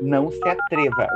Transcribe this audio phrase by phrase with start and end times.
[0.00, 1.08] Não se atreva.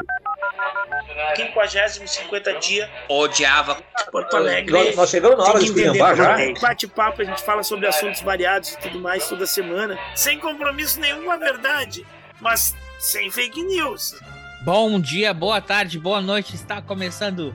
[1.37, 2.91] 50, 50 dia.
[3.09, 3.83] Odiava.
[4.11, 4.73] Porto Alegre.
[4.73, 6.37] Nós, nós chegamos na hora de esculhambar já.
[6.61, 9.99] Bate-papo, a gente fala sobre assuntos variados e tudo mais toda semana.
[10.15, 12.07] Sem compromisso nenhum com a verdade,
[12.41, 14.19] mas sem fake news.
[14.63, 16.55] Bom dia, boa tarde, boa noite.
[16.55, 17.55] Está começando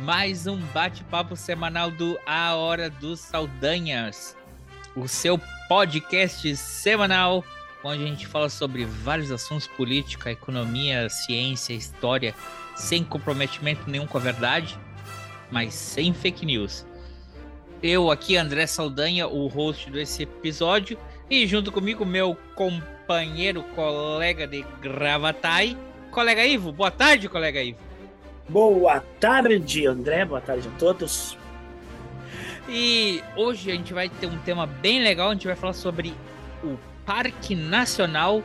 [0.00, 4.36] mais um bate-papo semanal do A Hora dos Saldanhas,
[4.96, 7.44] o seu podcast semanal
[7.84, 12.34] onde a gente fala sobre vários assuntos política, economia, ciência, história,
[12.76, 14.78] sem comprometimento nenhum com a verdade,
[15.50, 16.86] mas sem fake news.
[17.82, 20.96] Eu aqui, André Saldanha, o host desse episódio,
[21.28, 25.76] e junto comigo meu companheiro, colega de Gravatai,
[26.10, 26.70] colega Ivo.
[26.70, 27.78] Boa tarde, colega Ivo.
[28.48, 30.24] Boa tarde, André.
[30.24, 31.36] Boa tarde a todos.
[32.68, 36.14] E hoje a gente vai ter um tema bem legal, a gente vai falar sobre
[36.62, 36.76] o
[37.12, 38.42] Parque Nacional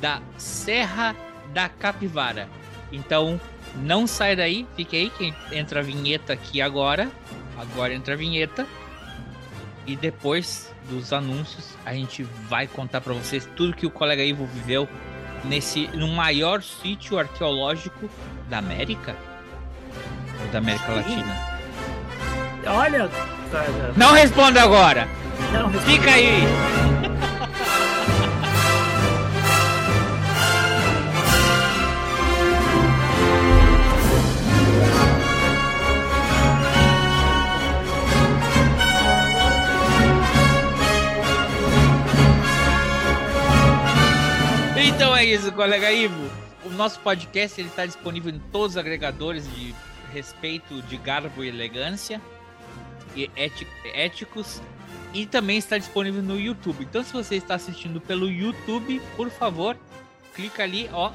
[0.00, 1.14] da Serra
[1.54, 2.48] da Capivara.
[2.90, 3.40] Então,
[3.76, 7.08] não sai daí, fique aí que entra a vinheta aqui agora.
[7.56, 8.66] Agora entra a vinheta.
[9.86, 14.46] E depois dos anúncios, a gente vai contar para vocês tudo que o colega Ivo
[14.46, 14.88] viveu
[15.44, 18.10] nesse no maior sítio arqueológico
[18.50, 19.14] da América
[20.40, 20.90] ou da América.
[20.90, 21.36] Latina.
[22.66, 23.08] Olha.
[23.96, 25.06] Não responda agora.
[25.52, 26.42] Não, Fica aí.
[44.84, 46.28] Então é isso, colega Ivo.
[46.64, 49.72] O nosso podcast ele está disponível em todos os agregadores de
[50.12, 52.20] respeito, de garbo e elegância
[53.14, 53.30] e
[53.94, 54.60] éticos
[55.14, 56.82] e também está disponível no YouTube.
[56.82, 59.76] Então, se você está assistindo pelo YouTube, por favor,
[60.34, 61.12] clica ali, ó,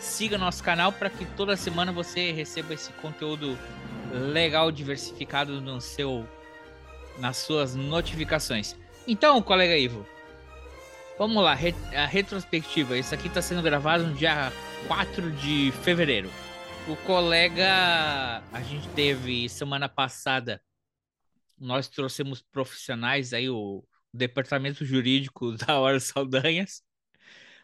[0.00, 3.56] siga nosso canal para que toda semana você receba esse conteúdo
[4.12, 6.26] legal, diversificado no seu,
[7.18, 8.74] nas suas notificações.
[9.06, 10.04] Então, colega Ivo,
[11.20, 12.96] Vamos lá, a retrospectiva.
[12.96, 14.50] Isso aqui está sendo gravado no dia
[14.86, 16.30] 4 de fevereiro.
[16.88, 20.62] O colega, a gente teve semana passada,
[21.58, 26.82] nós trouxemos profissionais aí, o, departamento jurídico da Hora Saldanhas,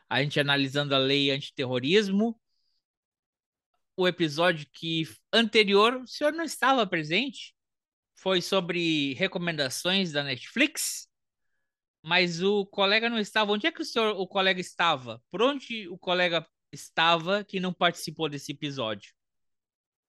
[0.06, 2.38] a gente analisando a lei antiterrorismo.
[3.96, 7.54] O episódio que anterior, o senhor não estava presente,
[8.16, 11.08] foi sobre recomendações da Netflix
[12.06, 13.50] mas o colega não estava.
[13.50, 15.20] Onde é que o senhor, o colega estava?
[15.28, 19.12] Por onde o colega estava que não participou desse episódio?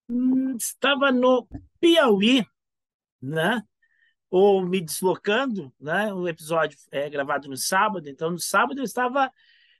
[0.07, 1.47] Hum, estava no
[1.79, 2.45] Piauí,
[3.19, 3.63] né?
[4.29, 6.13] Ou me deslocando, né?
[6.13, 9.31] O episódio é gravado no sábado, então no sábado eu estava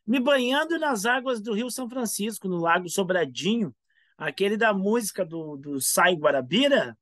[0.04, 3.76] me banhando nas águas do Rio São Francisco, no Lago Sobradinho,
[4.18, 6.98] aquele da música do, do Sai Guarabira,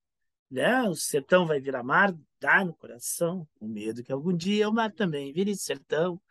[0.51, 0.83] né?
[0.83, 4.91] O sertão vai virar mar, dá no coração o medo que algum dia o mar
[4.91, 6.21] também vire sertão.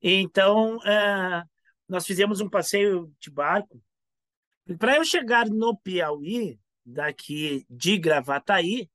[0.00, 1.44] Então, é,
[1.88, 3.80] nós fizemos um passeio de barco.
[4.78, 8.90] Para eu chegar no Piauí, daqui de Gravataí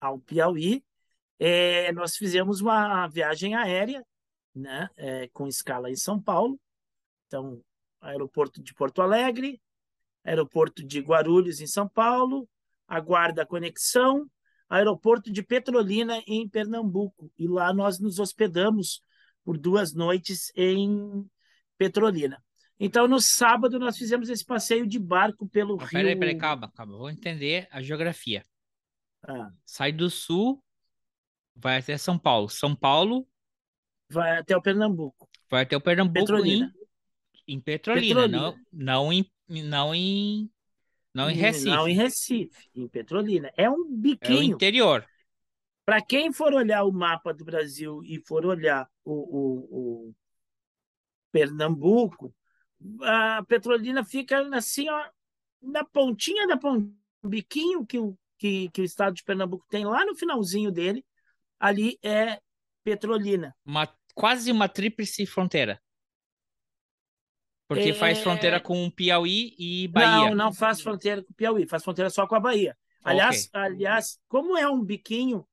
[0.00, 0.84] ao Piauí,
[1.38, 4.04] é, nós fizemos uma viagem aérea,
[4.54, 6.58] né, é, com escala em São Paulo.
[7.26, 7.62] Então,
[8.00, 9.60] aeroporto de Porto Alegre,
[10.24, 12.48] aeroporto de Guarulhos, em São Paulo,
[12.86, 14.30] aguarda a conexão,
[14.68, 17.30] aeroporto de Petrolina, em Pernambuco.
[17.38, 19.02] E lá nós nos hospedamos
[19.44, 21.24] por duas noites em
[21.78, 22.42] Petrolina.
[22.78, 25.88] Então, no sábado, nós fizemos esse passeio de barco pelo rio.
[25.90, 26.96] Peraí, peraí, calma, calma.
[26.96, 28.44] Vou entender a geografia.
[29.22, 29.50] Ah.
[29.64, 30.62] Sai do sul,
[31.54, 32.48] vai até São Paulo.
[32.48, 33.26] São Paulo.
[34.10, 35.28] Vai até o Pernambuco.
[35.48, 36.72] Vai até o Pernambuco Petrolina.
[37.46, 38.38] Em, em Petrolina, Petrolina.
[38.38, 40.50] Não, não, em, não em
[41.16, 41.70] não em Recife.
[41.70, 43.50] Não em Recife, em Petrolina.
[43.56, 44.36] É um biquinho.
[44.36, 45.08] É o interior.
[45.82, 50.14] Para quem for olhar o mapa do Brasil e for olhar o, o, o
[51.32, 52.34] Pernambuco,
[53.02, 55.08] a Petrolina fica assim, ó,
[55.62, 56.92] na pontinha da pontinha,
[57.24, 61.02] biquinho que o, que, que o estado de Pernambuco tem lá no finalzinho dele,
[61.58, 62.40] ali é
[62.84, 63.56] Petrolina.
[63.64, 65.80] Uma, quase uma tríplice fronteira.
[67.68, 67.94] Porque é...
[67.94, 70.30] faz fronteira com Piauí e Bahia.
[70.30, 72.76] Não, não faz fronteira com Piauí, faz fronteira só com a Bahia.
[73.02, 73.60] Aliás, okay.
[73.60, 75.46] aliás como é um biquinho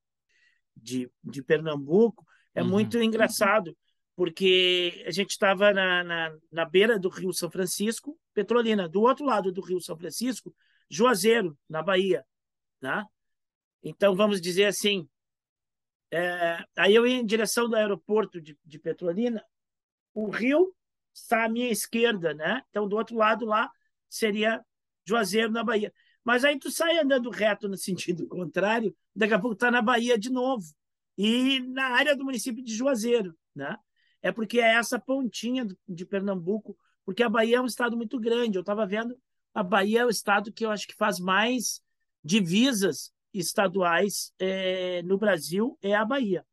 [0.75, 2.69] de, de Pernambuco, é uhum.
[2.69, 3.75] muito engraçado,
[4.15, 9.25] porque a gente estava na, na, na, beira do Rio São Francisco, Petrolina, do outro
[9.25, 10.53] lado do Rio São Francisco,
[10.89, 12.25] Juazeiro, na Bahia.
[12.81, 13.03] Né?
[13.83, 15.07] Então, vamos dizer assim,
[16.11, 19.43] é, aí eu ia em direção do aeroporto de, de Petrolina,
[20.13, 20.73] o rio
[21.13, 22.61] está à minha esquerda, né?
[22.69, 23.69] Então, do outro lado lá
[24.09, 24.63] seria
[25.05, 25.93] Juazeiro, na Bahia.
[26.23, 30.17] Mas aí tu sai andando reto no sentido contrário, daqui a pouco está na Bahia
[30.17, 30.65] de novo.
[31.17, 33.77] E na área do município de Juazeiro, né?
[34.21, 38.57] É porque é essa pontinha de Pernambuco, porque a Bahia é um estado muito grande.
[38.57, 39.17] Eu estava vendo,
[39.53, 41.81] a Bahia é o estado que eu acho que faz mais
[42.23, 46.45] divisas estaduais é, no Brasil, é a Bahia.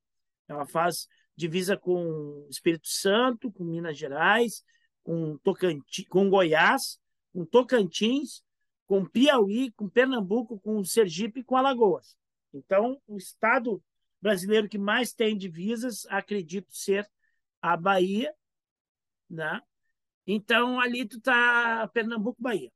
[0.49, 1.07] Ela faz
[1.41, 4.63] divisa com Espírito Santo, com Minas Gerais,
[5.03, 7.01] com Tocantins, com Goiás,
[7.33, 8.43] com Tocantins,
[8.87, 12.15] com Piauí, com Pernambuco, com Sergipe e com Alagoas.
[12.53, 13.83] Então, o estado
[14.21, 17.09] brasileiro que mais tem divisas, acredito ser
[17.63, 18.35] a Bahia,
[19.29, 19.63] né?
[20.27, 22.71] Então, ali tu tá Pernambuco, Bahia,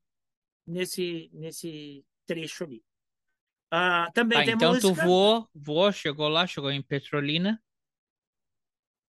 [0.67, 2.83] nesse, nesse trecho ali.
[3.71, 4.89] Ah, também tá, tem então música...
[4.89, 7.61] tu voou, voou, chegou lá, chegou em Petrolina.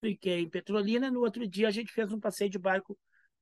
[0.06, 1.10] Fiquei em Petrolina.
[1.10, 2.96] No outro dia a gente fez um passeio de barco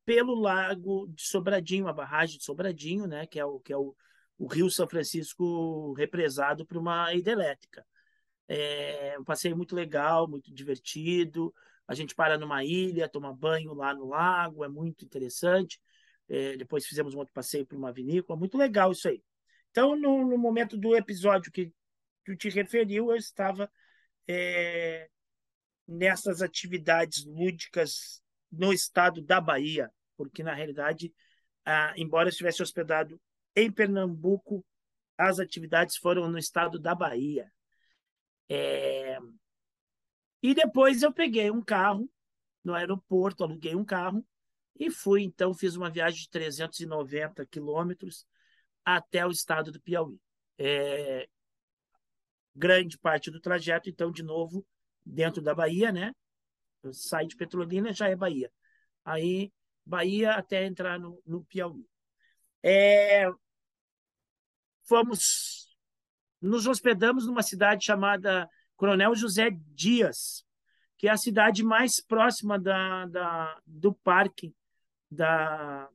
[0.05, 3.27] pelo lago de Sobradinho, a barragem de Sobradinho, né?
[3.27, 3.95] Que é o que é o,
[4.39, 7.85] o Rio São Francisco represado por uma hidrelétrica.
[8.49, 11.55] É um passeio muito legal, muito divertido.
[11.87, 15.79] A gente para numa ilha, toma banho lá no lago, é muito interessante.
[16.29, 19.23] É, depois fizemos um outro passeio por uma vinícola, muito legal isso aí.
[19.71, 21.71] Então, no, no momento do episódio que
[22.25, 23.71] tu te referiu, eu estava
[24.27, 25.11] é,
[25.87, 31.13] nessas atividades lúdicas no estado da Bahia, porque na realidade,
[31.65, 33.21] ah, embora eu estivesse hospedado
[33.55, 34.65] em Pernambuco,
[35.17, 37.51] as atividades foram no estado da Bahia.
[38.49, 39.19] É...
[40.43, 42.11] E depois eu peguei um carro
[42.63, 44.27] no aeroporto, aluguei um carro
[44.79, 45.23] e fui.
[45.23, 48.27] Então, fiz uma viagem de 390 quilômetros
[48.85, 50.19] até o estado do Piauí.
[50.59, 51.29] É...
[52.55, 54.65] Grande parte do trajeto, então, de novo,
[55.05, 56.13] dentro da Bahia, né?
[56.93, 58.51] Sai de Petrolina, já é Bahia.
[59.05, 59.53] Aí,
[59.85, 61.87] Bahia até entrar no, no Piauí.
[62.63, 63.31] É,
[64.85, 65.77] fomos,
[66.41, 70.45] nos hospedamos numa cidade chamada Coronel José Dias,
[70.97, 74.55] que é a cidade mais próxima da, da, do parque
[75.11, 75.89] da,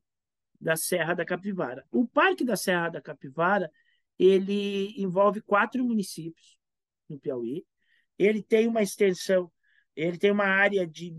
[0.59, 1.85] da Serra da Capivara.
[1.91, 3.71] O parque da Serra da Capivara
[4.17, 6.59] ele envolve quatro municípios
[7.07, 7.65] no Piauí
[8.19, 9.49] ele tem uma extensão,
[9.95, 11.15] ele tem uma área de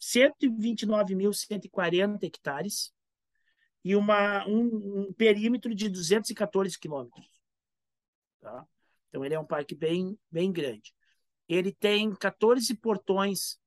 [0.00, 2.94] 129.140 hectares
[3.82, 7.28] e uma, um, um, perímetro de 214 quilômetros.
[8.40, 8.64] Tá?
[9.08, 10.94] Então, ele é um parque bem, bem grande.
[11.48, 13.58] Ele tem 14 portões,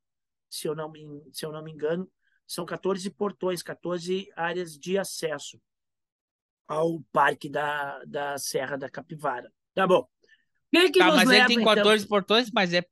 [0.49, 2.09] se eu, não me, se eu não me engano,
[2.47, 5.61] são 14 portões, 14 áreas de acesso
[6.67, 9.51] ao parque da, da Serra da Capivara.
[9.73, 10.07] Tá bom.
[10.81, 12.09] Quem que tá, mas leva, ele tem 14 então?
[12.09, 12.83] portões, mas é,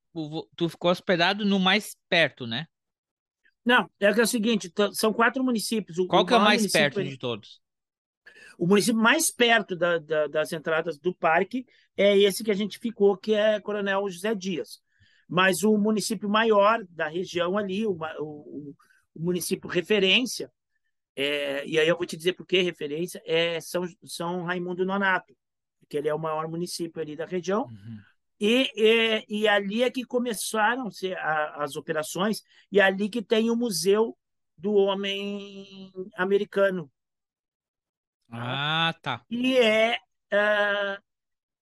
[0.55, 2.67] tu ficou hospedado no mais perto, né?
[3.65, 5.97] Não, é que é o seguinte, são quatro municípios.
[5.97, 7.59] O, Qual que é o mais perto de todos?
[8.57, 11.65] O município mais perto da, da, das entradas do parque
[11.97, 14.81] é esse que a gente ficou, que é Coronel José Dias.
[15.27, 18.75] Mas o município maior da região ali, o, o,
[19.15, 20.51] o município referência,
[21.15, 25.35] é, e aí eu vou te dizer por que referência, é São, São Raimundo Nonato
[25.85, 27.63] porque ele é o maior município ali da região.
[27.63, 27.99] Uhum.
[28.39, 33.55] E, e, e, ali é que começaram a, as operações, e ali que tem o
[33.55, 34.17] Museu
[34.57, 36.91] do Homem Americano.
[38.29, 39.23] Ah, tá.
[39.29, 39.97] E é
[40.33, 41.01] uh,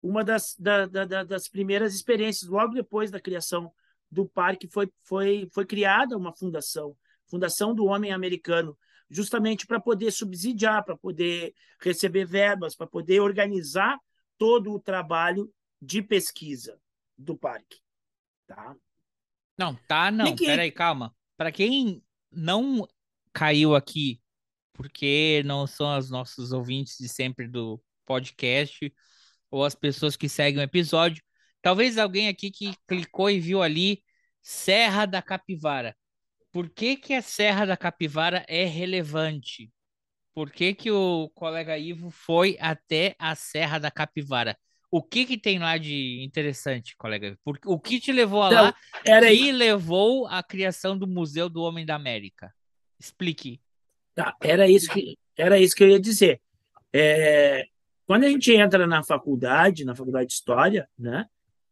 [0.01, 3.71] uma das, da, da, das primeiras experiências, logo depois da criação
[4.09, 6.95] do parque, foi, foi, foi criada uma fundação,
[7.27, 8.77] Fundação do Homem Americano,
[9.09, 13.97] justamente para poder subsidiar, para poder receber verbas, para poder organizar
[14.43, 15.49] todo o trabalho
[15.81, 16.77] de pesquisa
[17.17, 17.77] do parque.
[18.45, 18.75] Tá?
[19.57, 20.35] Não, tá, não.
[20.35, 21.15] Peraí, calma.
[21.37, 22.85] Para quem não
[23.31, 24.21] caiu aqui,
[24.73, 28.93] porque não são os nossos ouvintes de sempre do podcast,
[29.49, 31.23] ou as pessoas que seguem o episódio,
[31.61, 34.03] talvez alguém aqui que clicou e viu ali
[34.41, 35.95] Serra da Capivara.
[36.51, 39.71] Por que, que a Serra da Capivara é relevante?
[40.33, 44.57] Por que, que o colega Ivo foi até a Serra da Capivara?
[44.89, 47.37] O que que tem lá de interessante, colega?
[47.43, 48.75] Por, o que te levou então, lá
[49.05, 52.53] era e levou à criação do Museu do Homem da América?
[52.99, 53.59] Explique.
[54.13, 56.39] Tá, era isso que era isso que eu ia dizer.
[56.93, 57.65] É,
[58.05, 61.25] quando a gente entra na faculdade, na faculdade de história, né,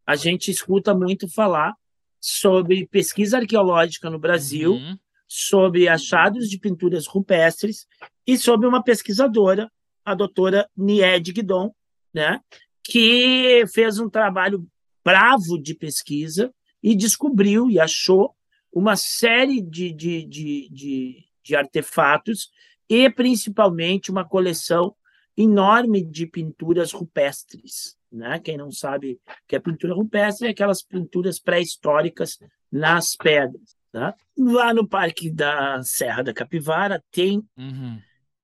[0.06, 1.76] a gente escuta muito falar
[2.20, 4.98] sobre pesquisa arqueológica no Brasil, uhum.
[5.28, 7.86] sobre achados de pinturas rupestres
[8.26, 9.72] e sobre uma pesquisadora,
[10.04, 11.74] a doutora Nied Guidon,
[12.14, 12.40] né,
[12.84, 14.68] que fez um trabalho
[15.04, 18.36] bravo de pesquisa e descobriu e achou
[18.72, 22.50] uma série de, de, de, de, de artefatos
[22.90, 24.96] e principalmente uma coleção
[25.38, 27.98] enorme de pinturas rupestres.
[28.12, 28.40] Né?
[28.40, 32.38] Quem não sabe que é pintura rupestre é aquelas pinturas pré-históricas
[32.72, 33.76] nas pedras.
[33.92, 34.16] Tá?
[34.38, 38.00] Lá no Parque da Serra da Capivara tem Uhum.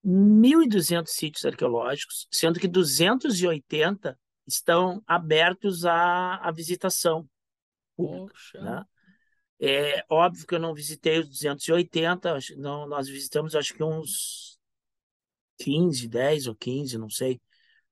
[0.10, 7.28] 1.200 sítios arqueológicos, sendo que 280 estão abertos à, à visitação
[7.98, 8.62] pública.
[8.62, 8.86] Né?
[9.60, 14.58] É óbvio que eu não visitei os 280, acho- não, nós visitamos acho que uns
[15.60, 17.42] 15, 10 ou 15, não sei,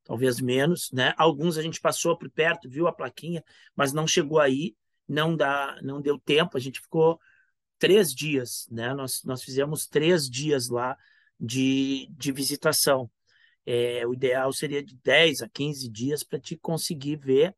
[0.03, 1.13] talvez menos, né?
[1.17, 3.43] Alguns a gente passou por perto, viu a plaquinha,
[3.75, 4.75] mas não chegou aí,
[5.07, 7.19] não dá, não deu tempo, a gente ficou
[7.79, 8.93] três dias, né?
[8.93, 10.95] Nós, nós fizemos três dias lá
[11.39, 13.09] de, de visitação.
[13.65, 17.55] É, o ideal seria de 10 a 15 dias para te conseguir ver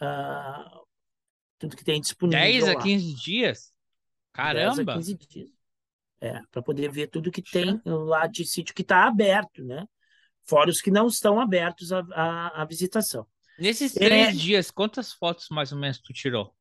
[0.00, 0.80] ah,
[1.58, 2.82] tudo que tem disponível 10 a lá.
[2.82, 3.58] 15 dias?
[3.58, 3.72] 10
[4.32, 4.94] a Caramba!
[4.94, 5.48] 15 dias.
[6.20, 9.86] É, para poder ver tudo que tem lá de sítio que está aberto, né?
[10.44, 13.26] Fora os que não estão abertos à, à, à visitação.
[13.58, 14.00] Nesses É.
[14.00, 16.54] três dias, quantas fotos mais ou menos tu tirou?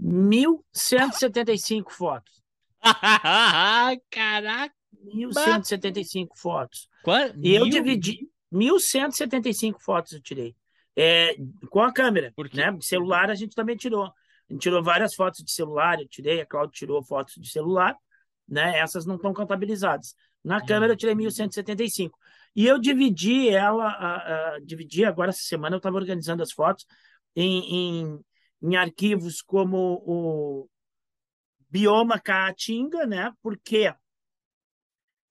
[0.00, 2.42] 1.175 fotos.
[4.10, 4.74] Caraca!
[5.02, 6.88] 1.175 fofotos.
[7.02, 7.38] Quanto?
[7.42, 7.70] E eu Mil?
[7.70, 10.54] dividi 1.175 fotos eu tirei.
[10.96, 11.34] É,
[11.70, 12.56] com a câmera, Por quê?
[12.56, 12.70] né?
[12.72, 14.04] De celular a gente também tirou.
[14.04, 17.96] A gente tirou várias fotos de celular, eu tirei, a Cláudia tirou fotos de celular,
[18.48, 18.78] né?
[18.78, 20.14] Essas não estão contabilizadas.
[20.44, 20.66] Na Hum.
[20.66, 22.16] câmera eu tirei 1.175.
[22.54, 26.86] E eu dividi ela, a, a- dividi agora essa semana, eu estava organizando as fotos
[27.34, 28.20] em, em,
[28.62, 30.68] em arquivos como o
[31.68, 33.32] Bioma Caatinga, né?
[33.42, 33.92] Por quê?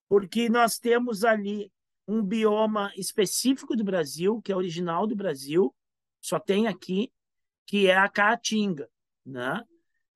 [0.08, 1.72] Porque nós temos ali
[2.08, 5.74] um bioma específico do Brasil, que é original do Brasil,
[6.22, 7.12] só tem aqui,
[7.66, 8.90] que é a Caatinga,
[9.26, 9.64] né?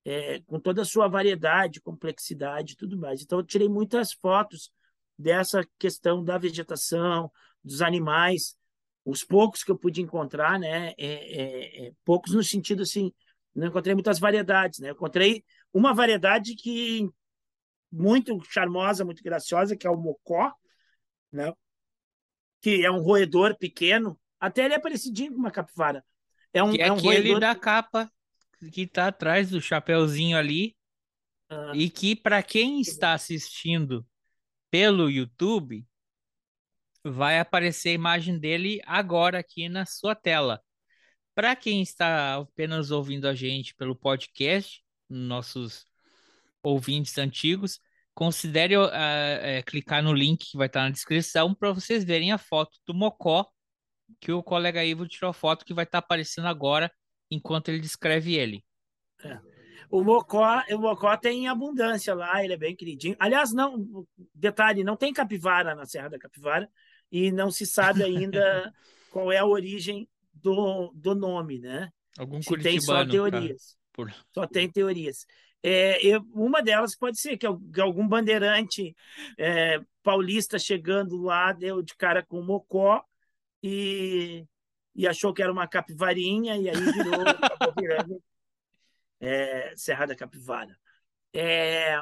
[0.04, 3.22] É, com toda a sua variedade, complexidade e tudo mais.
[3.22, 4.70] Então, eu tirei muitas fotos
[5.18, 7.30] dessa questão da vegetação,
[7.62, 8.56] dos animais,
[9.04, 10.94] os poucos que eu pude encontrar, né?
[10.96, 13.12] É, é, é, poucos no sentido assim,
[13.54, 14.90] não encontrei muitas variedades, né?
[14.90, 17.08] Eu encontrei uma variedade que
[17.90, 20.52] muito charmosa, muito graciosa, que é o mocó,
[21.32, 21.52] né?
[22.60, 26.04] Que é um roedor pequeno, até ele é parecidinho com uma capivara.
[26.52, 28.10] É um, Que é é um aquele roedor da capa
[28.72, 30.76] que tá atrás do chapeuzinho ali.
[31.48, 31.72] Ah.
[31.74, 34.06] E que, para quem está assistindo
[34.70, 35.86] pelo YouTube,
[37.02, 40.62] vai aparecer a imagem dele agora aqui na sua tela.
[41.34, 45.86] Para quem está apenas ouvindo a gente pelo podcast, nossos
[46.68, 47.80] ouvintes antigos,
[48.14, 52.78] considere eh, clicar no link que vai estar na descrição para vocês verem a foto
[52.86, 53.46] do Mocó,
[54.20, 56.90] que o colega Ivo tirou a foto que vai estar aparecendo agora
[57.30, 58.64] enquanto ele descreve ele.
[59.90, 63.16] O mocó, o mocó tem em abundância lá, ele é bem queridinho.
[63.18, 66.68] Aliás, não, detalhe, não tem capivara na Serra da Capivara
[67.10, 68.72] e não se sabe ainda
[69.10, 71.90] qual é a origem do, do nome, né?
[72.18, 73.76] Algum Se tem só cara, teorias.
[73.92, 75.24] por- Só tem teorias.
[75.62, 78.94] É, eu- uma delas pode ser que, que algum bandeirante
[79.36, 83.02] é, paulista chegando lá deu de cara com o mocó
[83.62, 84.44] e,
[84.94, 88.22] e achou que era uma capivarinha e aí virou, acabou virando
[89.20, 90.78] é, Serra da Capivara.
[91.32, 92.00] É,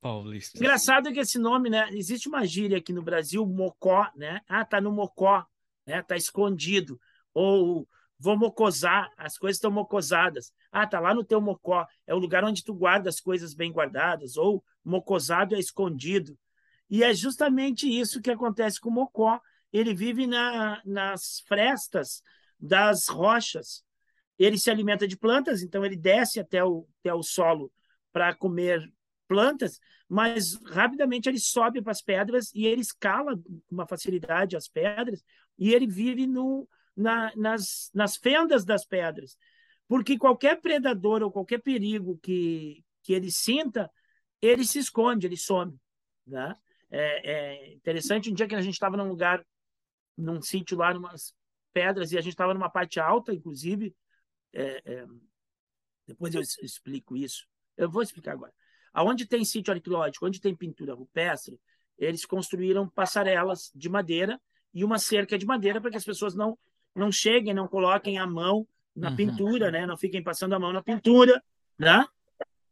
[0.00, 0.58] Paulista.
[0.58, 1.88] engraçado que esse nome, né?
[1.92, 4.40] Existe uma gíria aqui no Brasil, mocó, né?
[4.46, 5.44] Ah, tá no mocó,
[5.86, 6.02] né?
[6.02, 7.00] Tá escondido.
[7.32, 7.88] Ou
[8.24, 10.50] vou mocosar, as coisas estão mocosadas.
[10.72, 13.70] Ah, tá lá no teu mocó, é o lugar onde tu guarda as coisas bem
[13.70, 14.38] guardadas.
[14.38, 16.36] Ou mocosado é escondido.
[16.88, 19.38] E é justamente isso que acontece com o mocó.
[19.70, 22.22] Ele vive na, nas frestas
[22.58, 23.84] das rochas.
[24.38, 27.70] Ele se alimenta de plantas, então ele desce até o, até o solo
[28.10, 28.90] para comer
[29.28, 29.78] plantas,
[30.08, 35.22] mas rapidamente ele sobe para as pedras e ele escala com uma facilidade as pedras
[35.58, 39.36] e ele vive no, na, nas, nas fendas das pedras.
[39.86, 43.90] Porque qualquer predador ou qualquer perigo que, que ele sinta,
[44.40, 45.78] ele se esconde, ele some.
[46.26, 46.54] Né?
[46.90, 49.44] É, é interessante, um dia que a gente estava num lugar,
[50.16, 51.34] num sítio lá, numas
[51.72, 53.94] pedras, e a gente estava numa parte alta, inclusive,
[54.52, 55.06] é, é,
[56.06, 57.46] depois eu explico isso.
[57.76, 58.52] Eu vou explicar agora.
[58.92, 61.60] Aonde tem sítio arqueológico, onde tem pintura rupestre,
[61.98, 64.40] eles construíram passarelas de madeira
[64.72, 66.58] e uma cerca de madeira para que as pessoas não
[66.94, 69.16] não cheguem, não coloquem a mão na Uhum.
[69.16, 69.86] pintura, né?
[69.86, 71.42] Não fiquem passando a mão na pintura,
[71.78, 72.04] né?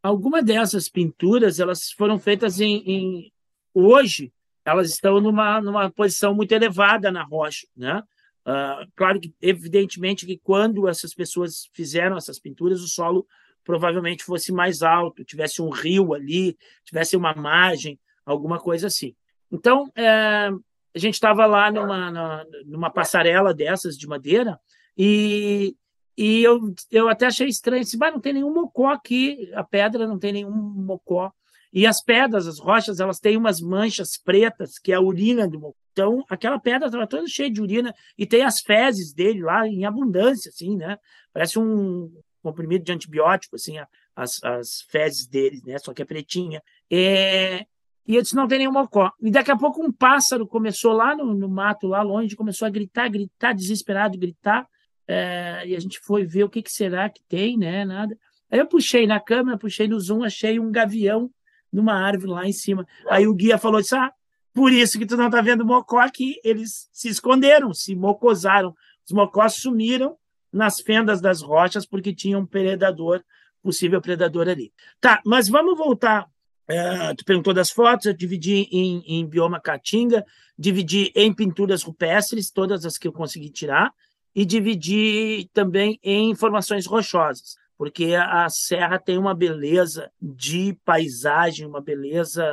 [0.03, 3.33] Alguma dessas pinturas, elas foram feitas em, em
[3.75, 4.33] hoje,
[4.65, 8.03] elas estão numa numa posição muito elevada na rocha, né?
[8.45, 13.27] Ah, claro que, evidentemente, que quando essas pessoas fizeram essas pinturas, o solo
[13.65, 19.15] provavelmente fosse mais alto, tivesse um rio ali, tivesse uma margem, alguma coisa assim.
[19.51, 20.51] Então, é,
[20.95, 24.59] a gente estava lá numa, numa passarela dessas de madeira
[24.97, 25.77] e,
[26.17, 27.83] e eu, eu até achei estranho.
[27.83, 31.33] Disse, não tem nenhum mocó aqui, a pedra não tem nenhum mocó.
[31.73, 35.59] E as pedras, as rochas, elas têm umas manchas pretas, que é a urina do
[35.59, 35.77] mocó.
[35.93, 39.85] Então, aquela pedra estava toda cheia de urina e tem as fezes dele lá em
[39.85, 40.99] abundância, assim, né?
[41.33, 42.11] Parece um
[42.43, 43.77] comprimido de antibiótico, assim,
[44.17, 45.79] as, as fezes dele, né?
[45.79, 46.63] Só que é pretinha.
[46.91, 47.67] É...
[48.07, 49.13] E eu disse, não tem nenhum mocó.
[49.21, 52.71] E daqui a pouco um pássaro começou lá no, no mato, lá longe, começou a
[52.71, 54.67] gritar, gritar, desesperado, gritar.
[55.07, 55.63] É...
[55.67, 57.85] E a gente foi ver o que, que será que tem, né?
[57.85, 58.17] Nada.
[58.51, 61.31] Aí eu puxei na câmera, puxei no zoom, achei um gavião
[61.73, 62.87] numa árvore lá em cima.
[63.09, 64.13] Aí o guia falou assim, ah,
[64.53, 66.37] por isso que tu não está vendo mocó aqui.
[66.45, 68.75] Eles se esconderam, se mocosaram.
[69.07, 70.17] Os mocós sumiram
[70.53, 73.25] nas fendas das rochas porque tinha um predador,
[73.63, 74.73] possível predador ali.
[75.01, 76.29] Tá, mas vamos voltar.
[76.69, 80.25] É, tu perguntou das fotos, eu dividi em, em bioma caatinga,
[80.59, 83.93] dividi em pinturas rupestres, todas as que eu consegui tirar,
[84.35, 91.81] e dividi também em informações rochosas, porque a serra tem uma beleza de paisagem, uma
[91.81, 92.45] beleza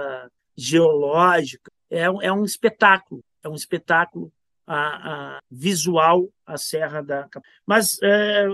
[0.57, 4.31] geológica, é, é um espetáculo, é um espetáculo
[4.69, 7.27] a, a visual a Serra da
[7.65, 8.47] Mas é,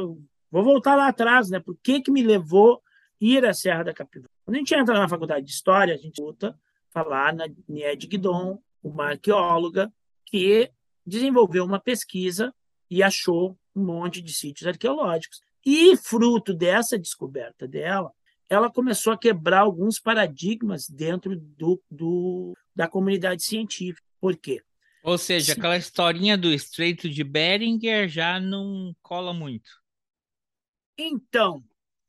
[0.50, 1.60] vou voltar lá atrás, né?
[1.60, 2.82] Por que, que me levou
[3.20, 4.35] ir à Serra da Capivara?
[4.46, 6.58] Quando a gente entra na faculdade de História, a gente luta
[6.92, 9.92] falar na Nied Guidon, uma arqueóloga
[10.24, 10.72] que
[11.06, 12.54] desenvolveu uma pesquisa
[12.90, 15.42] e achou um monte de sítios arqueológicos.
[15.66, 18.12] E fruto dessa descoberta dela,
[18.48, 24.08] ela começou a quebrar alguns paradigmas dentro do, do, da comunidade científica.
[24.22, 24.62] Por quê?
[25.04, 25.60] Ou seja, Sim.
[25.60, 29.70] aquela historinha do Estreito de Beringer já não cola muito.
[30.98, 31.64] Então,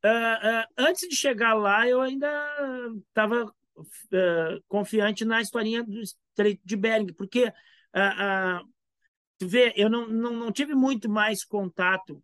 [0.06, 2.28] uh, antes de chegar lá, eu ainda
[3.08, 7.52] estava uh, confiante na historinha do Estreito de Bering, porque
[9.38, 12.22] tu vê, eu não, não, não tive muito mais contato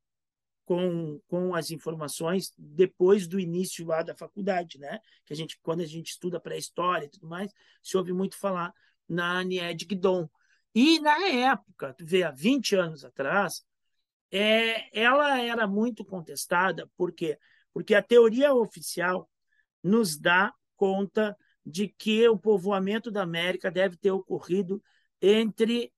[0.64, 5.00] com, com as informações depois do início lá da faculdade, né?
[5.24, 8.72] Que a gente, quando a gente estuda pré-história e tudo mais, se ouve muito falar
[9.08, 10.28] na Anied Guidon.
[10.74, 13.64] E na época, tu vê, há 20 anos atrás,
[14.30, 17.38] é, ela era muito contestada, por quê?
[17.72, 19.28] Porque a teoria oficial
[19.82, 24.82] nos dá conta de que o povoamento da América deve ter ocorrido
[25.20, 25.92] entre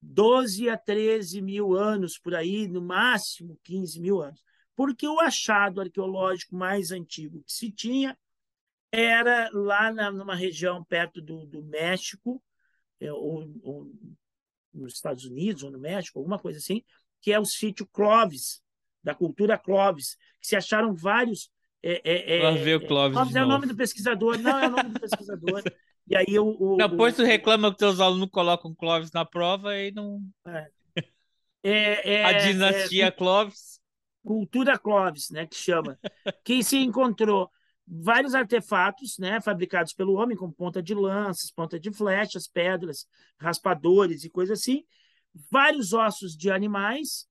[0.00, 4.42] 12 a 13 mil anos por aí, no máximo 15 mil anos.
[4.76, 8.16] Porque o achado arqueológico mais antigo que se tinha
[8.92, 12.42] era lá na, numa região perto do, do México,
[13.00, 13.92] é, ou, ou,
[14.72, 16.82] nos Estados Unidos, ou no México, alguma coisa assim,
[17.20, 18.62] que é o sítio Clovis,
[19.02, 21.50] da cultura Clovis, que se acharam vários.
[21.82, 23.16] É, é, é, ver o Clovis.
[23.16, 25.62] Clovis é o nome do pesquisador, não é o nome do pesquisador.
[26.06, 26.54] E aí o.
[26.60, 30.20] o Depois tu reclama que teus alunos colocam Clóvis na prova e não.
[30.46, 30.68] É.
[31.62, 33.80] É, é, a dinastia é, Clóvis.
[34.22, 35.46] Cultura Clóvis, né?
[35.46, 35.98] Que chama.
[36.44, 37.50] que se encontrou
[37.88, 39.40] vários artefatos, né?
[39.40, 43.06] Fabricados pelo homem, como ponta de lanças, ponta de flechas, pedras,
[43.40, 44.84] raspadores e coisas assim.
[45.50, 47.26] Vários ossos de animais,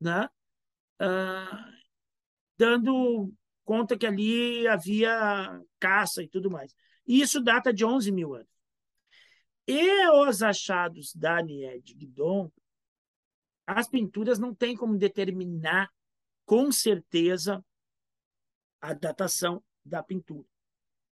[0.00, 0.28] né?
[0.98, 1.64] Ah,
[2.56, 3.32] dando
[3.64, 6.74] conta que ali havia caça e tudo mais.
[7.06, 8.48] E isso data de 11 mil anos.
[9.66, 12.50] E os achados da Nied Guidon,
[13.66, 15.90] as pinturas não têm como determinar
[16.44, 17.64] com certeza
[18.80, 20.46] a datação da pintura.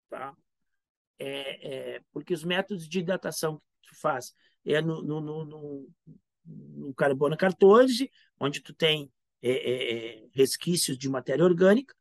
[0.09, 0.37] Tá?
[1.18, 4.33] É, é, porque os métodos de datação que tu faz
[4.64, 5.88] é no, no, no,
[6.46, 9.12] no carbono 14, onde tu tem
[9.46, 11.94] é, é, é, resquícios de matéria orgânica,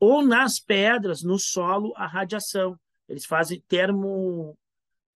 [0.00, 2.76] ou nas pedras, no solo, a radiação.
[3.08, 4.58] Eles fazem termo.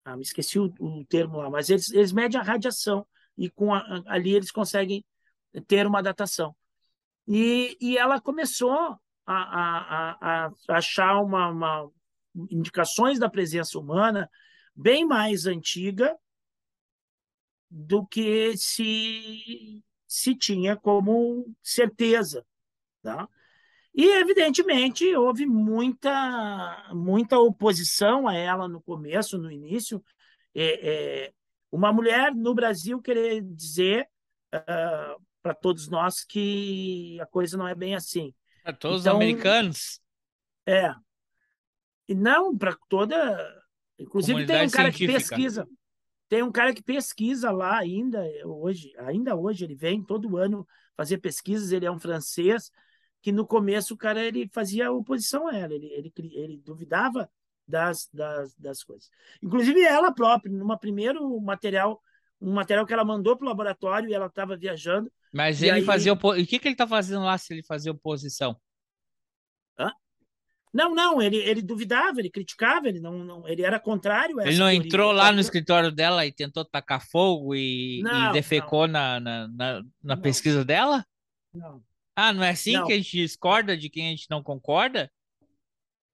[0.04, 3.06] Ah, me esqueci o, o termo lá, mas eles, eles medem a radiação
[3.38, 5.04] e com a, ali eles conseguem
[5.68, 6.52] ter uma datação.
[7.28, 11.90] E, e ela começou a, a, a, achar uma, uma,
[12.50, 14.28] indicações da presença humana
[14.74, 16.16] bem mais antiga
[17.70, 19.80] do que se,
[20.12, 22.44] se tinha como certeza.
[23.00, 23.26] Tá?
[23.94, 30.04] E, evidentemente, houve muita, muita oposição a ela no começo, no início.
[30.54, 30.90] É,
[31.24, 31.32] é,
[31.70, 34.06] uma mulher no Brasil querer dizer
[34.54, 38.34] uh, para todos nós que a coisa não é bem assim.
[38.62, 39.98] Para todos então, os americanos?
[40.66, 40.94] É.
[42.06, 43.64] E não para toda.
[43.98, 45.06] Inclusive, tem um cara científica.
[45.06, 45.66] que pesquisa.
[46.32, 50.66] Tem um cara que pesquisa lá ainda hoje, ainda hoje ele vem todo ano
[50.96, 52.70] fazer pesquisas, ele é um francês,
[53.20, 57.30] que no começo o cara ele fazia oposição a ela, ele, ele, ele duvidava
[57.68, 59.10] das, das, das coisas.
[59.42, 62.00] Inclusive ela própria, numa primeiro material,
[62.40, 65.12] um material que ela mandou para o laboratório e ela estava viajando.
[65.34, 66.34] Mas ele aí- fazia opo...
[66.34, 68.58] E o que, que ele tá fazendo lá se ele fazia oposição?
[70.72, 74.56] Não, não, ele, ele duvidava, ele criticava, ele não, não ele era contrário a Ele
[74.56, 74.86] não teoria.
[74.86, 79.48] entrou lá no escritório dela e tentou tacar fogo e, e Não, defecou na, na,
[79.48, 80.22] na, na Não.
[80.22, 81.04] pesquisa dela?
[81.52, 81.84] Não.
[82.16, 82.86] Ah, não é assim Não.
[82.86, 85.12] que a gente discorda de quem a gente não concorda?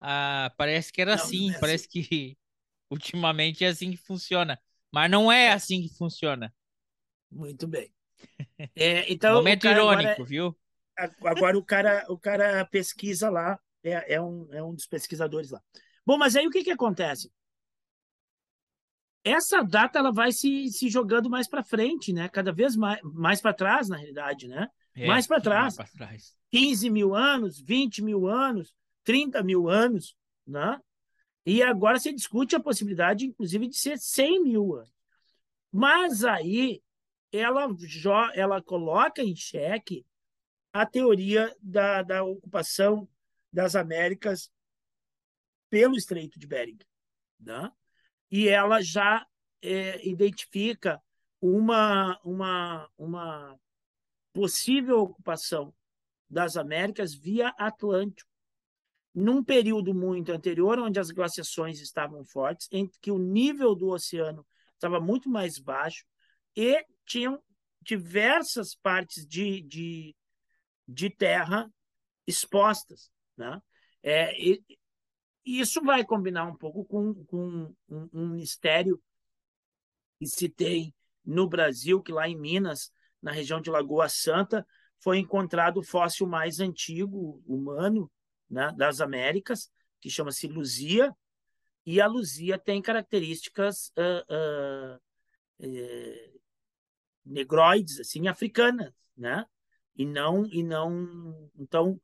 [0.00, 2.36] Ah, parece que era Não, assim, não é parece que
[2.90, 4.58] ultimamente é assim que funciona.
[4.92, 6.52] Mas não é assim que funciona.
[7.30, 7.92] Muito bem.
[8.74, 10.58] É, então, Momento cara agora- irônico, viu?
[11.24, 13.56] Agora o cara, o cara pesquisa lá,
[13.88, 15.60] é, é, um, é um dos pesquisadores lá.
[16.04, 17.30] Bom, mas aí o que, que acontece?
[19.24, 22.28] Essa data ela vai se, se jogando mais para frente, né?
[22.28, 24.68] Cada vez mais, mais para trás, na realidade, né?
[24.94, 25.76] É, Mais pra trás.
[25.76, 26.36] mais pra trás.
[26.50, 28.74] 15 mil anos, 20 mil anos,
[29.04, 30.80] 30 mil anos, né?
[31.44, 34.92] E agora se discute a possibilidade, inclusive, de ser 100 mil anos.
[35.70, 36.82] Mas aí
[37.32, 37.68] ela,
[38.34, 40.04] ela coloca em xeque
[40.72, 43.08] a teoria da, da ocupação
[43.52, 44.50] das Américas
[45.70, 46.78] pelo Estreito de Bering.
[47.38, 47.70] Né?
[48.30, 49.26] E ela já
[49.62, 51.00] é, identifica
[51.40, 53.58] uma, uma, uma
[54.32, 55.74] possível ocupação
[56.28, 58.28] das Américas via Atlântico,
[59.14, 64.46] num período muito anterior, onde as glaciações estavam fortes, em que o nível do oceano
[64.74, 66.04] estava muito mais baixo
[66.54, 67.42] e tinham
[67.80, 70.14] diversas partes de, de,
[70.86, 71.68] de terra
[72.26, 73.10] expostas.
[73.38, 73.62] Né?
[74.02, 74.62] É, e,
[75.44, 79.00] isso vai combinar um pouco com, com um, um mistério
[80.18, 84.66] que se tem no Brasil, que lá em Minas, na região de Lagoa Santa,
[85.00, 88.10] foi encontrado o fóssil mais antigo humano
[88.50, 89.70] né, das Américas,
[90.00, 91.14] que chama-se Luzia,
[91.86, 95.00] e a Luzia tem características uh, uh,
[95.60, 96.32] eh,
[97.24, 99.46] negroides, assim, africanas, né?
[99.96, 101.98] E não, e não, então,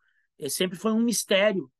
[0.48, 1.70] sempre foi um mistério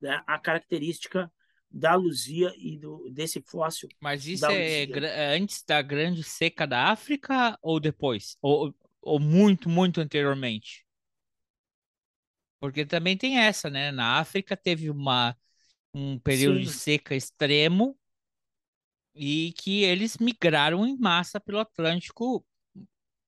[0.00, 1.32] né, a característica
[1.70, 3.88] da Luzia e do, desse fóssil.
[4.00, 8.36] Mas isso é é antes da grande seca da África ou depois?
[8.42, 10.84] Ou, ou muito, muito anteriormente?
[12.60, 13.92] Porque também tem essa, né?
[13.92, 15.36] Na África teve uma,
[15.94, 16.72] um período de Sim.
[16.72, 17.98] seca extremo
[19.14, 22.44] e que eles migraram em massa pelo Atlântico.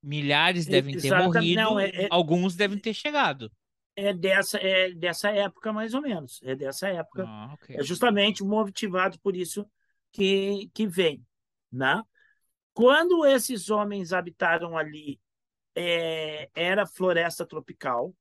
[0.03, 1.13] Milhares devem ter exatamente.
[1.13, 3.53] morrido, Não, é- é- alguns devem ter chegado.
[3.99, 6.39] É dessa, é dessa época, mais ou menos.
[6.43, 7.25] É dessa época.
[7.27, 7.77] Ah, ok.
[7.77, 9.67] É justamente motivado por isso
[10.13, 11.27] que, que vem.
[11.73, 12.03] Né?
[12.75, 15.19] Quando esses homens habitaram ali,
[15.75, 18.15] é, era floresta tropical,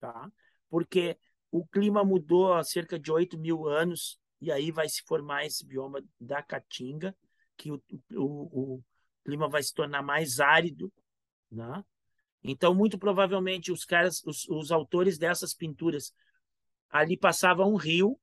[0.00, 0.30] tá?
[0.70, 1.18] porque
[1.50, 5.66] o clima mudou há cerca de 8 mil anos, e aí vai se formar esse
[5.66, 7.14] bioma da Caatinga,
[7.56, 8.84] que o, o, o
[9.24, 10.92] clima vai se tornar mais árido.
[11.50, 11.84] Né?
[12.42, 16.12] Então, muito provavelmente, os caras, os, os autores dessas pinturas
[16.90, 18.18] ali passavam um rio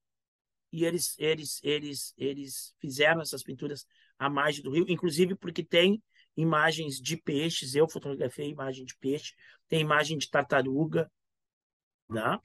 [0.72, 3.86] e eles, eles, eles, eles fizeram essas pinturas
[4.18, 6.02] à margem do rio, inclusive porque tem
[6.36, 7.76] imagens de peixes.
[7.76, 9.34] Eu fotografei imagem de peixe,
[9.70, 11.10] tem imagem de tartaruga.
[12.10, 12.40] Né?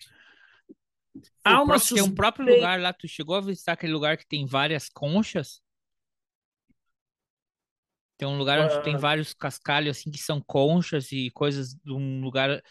[1.45, 4.27] Há uma pró- tem um próprio lugar lá, tu chegou a visitar aquele lugar que
[4.27, 5.61] tem várias conchas?
[8.21, 12.21] Tem um lugar onde tem vários cascalhos assim que são conchas e coisas de um
[12.21, 12.63] lugar é,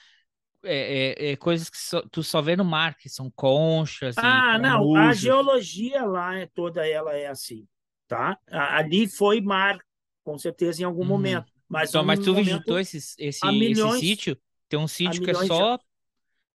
[0.63, 4.95] é- é coisas que só- tu só vê no mar, que são conchas Ah, não,
[4.95, 7.67] a geologia lá é toda ela é assim,
[8.07, 8.37] tá?
[8.47, 9.79] Ali foi mar,
[10.23, 11.07] com certeza, em algum Uhum.
[11.07, 11.51] momento.
[11.67, 14.37] Mas, Então, um mas tu momento- visitou esse, esse, há esse milhões- sítio?
[14.67, 15.79] Tem um sítio que é milhões de só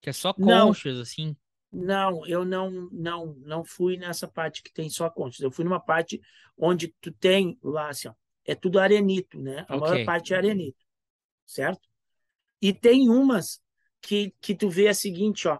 [0.03, 0.67] que é só Não.
[0.67, 1.37] conchas assim.
[1.73, 5.41] Não, eu não, não, não fui nessa parte que tem só conchas.
[5.41, 6.21] Eu fui numa parte
[6.57, 8.15] onde tu tem lá, assim, ó,
[8.51, 9.65] é tudo arenito, né?
[9.69, 10.05] A maior Ok.
[10.05, 10.79] parte é arenito,
[11.47, 11.89] certo?
[12.61, 13.61] E tem umas
[14.01, 15.59] que, que tu vê a seguinte, ó,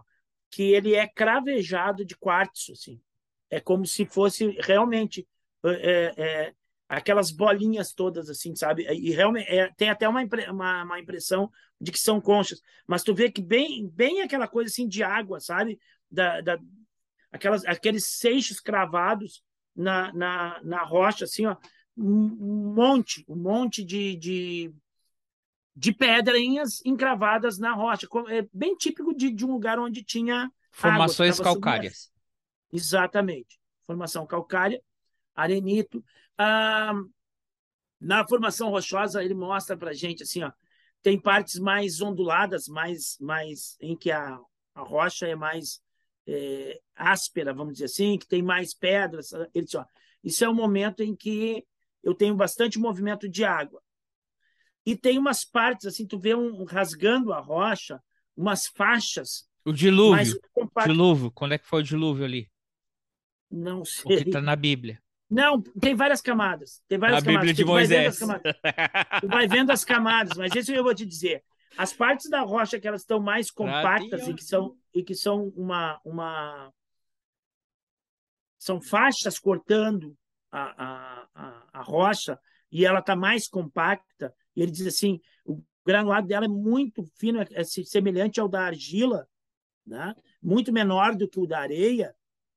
[0.49, 3.01] que ele é cravejado de quartzo, assim.
[3.49, 5.27] É como se fosse realmente
[5.65, 6.53] é, é,
[6.87, 8.83] aquelas bolinhas todas, assim, sabe?
[8.83, 11.49] E realmente é, tem até uma, uma, uma impressão
[11.79, 15.39] de que são conchas, mas tu vê que bem, bem aquela coisa assim de água,
[15.39, 15.79] sabe?
[16.09, 16.59] Da, da,
[17.31, 19.43] aquelas, aqueles seixos cravados
[19.75, 21.55] na, na, na rocha, assim, ó,
[22.01, 24.73] um monte, um monte de, de,
[25.75, 28.07] de pedrinhas encravadas na rocha.
[28.29, 32.11] É bem típico de, de um lugar onde tinha Formações tava calcárias.
[32.71, 33.59] Exatamente.
[33.85, 34.81] Formação calcária,
[35.35, 36.03] arenito.
[36.37, 36.93] Ah,
[37.99, 40.51] na formação rochosa, ele mostra para gente assim, ó,
[41.03, 44.39] tem partes mais onduladas, mais, mais em que a,
[44.73, 45.81] a rocha é mais
[46.25, 49.31] é, áspera, vamos dizer assim, que tem mais pedras.
[49.53, 49.85] Ele disse, ó,
[50.23, 51.65] isso é o momento em que
[52.03, 53.81] eu tenho bastante movimento de água.
[54.85, 58.01] E tem umas partes, assim, tu vê um, rasgando a rocha,
[58.35, 59.47] umas faixas.
[59.63, 60.39] O dilúvio.
[60.85, 62.49] Dilúvio, quando é que foi o dilúvio ali?
[63.49, 64.15] Não sei.
[64.15, 65.01] O que está na Bíblia.
[65.29, 66.81] Não, tem várias camadas.
[66.87, 67.47] Tem várias na camadas.
[67.47, 68.19] Bíblia de Moisés.
[69.21, 71.43] Tu vai vendo as camadas, mas isso eu vou te dizer.
[71.77, 75.53] As partes da rocha que elas estão mais compactas e que são, e que são
[75.55, 76.73] uma, uma.
[78.57, 80.17] São faixas cortando
[80.51, 82.39] a, a, a, rocha
[82.71, 84.33] e ela está mais compacta.
[84.55, 88.61] E ele diz assim: o granulado dela é muito fino, é, é semelhante ao da
[88.65, 89.27] argila,
[89.85, 90.13] né?
[90.41, 92.15] muito menor do que o da areia,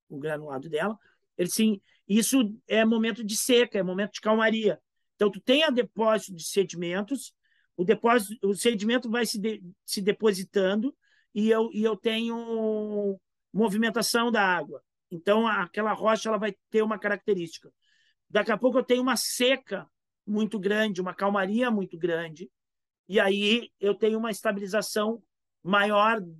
[0.09, 0.99] o granulado dela.
[1.37, 4.81] Ele sim, isso é momento de seca, é momento de calmaria.
[5.17, 7.35] Então, tu tem a depósito de sedimentos
[7.77, 10.95] o depósito, o sedimento vai se, de, se depositando
[11.35, 13.19] e eu, e eu tenho
[13.53, 14.83] movimentação da água.
[15.11, 17.71] Então, aquela rocha ela vai ter uma característica.
[18.35, 19.89] Daqui a pouco eu tenho uma seca
[20.27, 22.51] muito grande, uma calmaria muito grande,
[23.09, 25.23] e aí eu tenho uma estabilização
[25.63, 26.35] maior, do,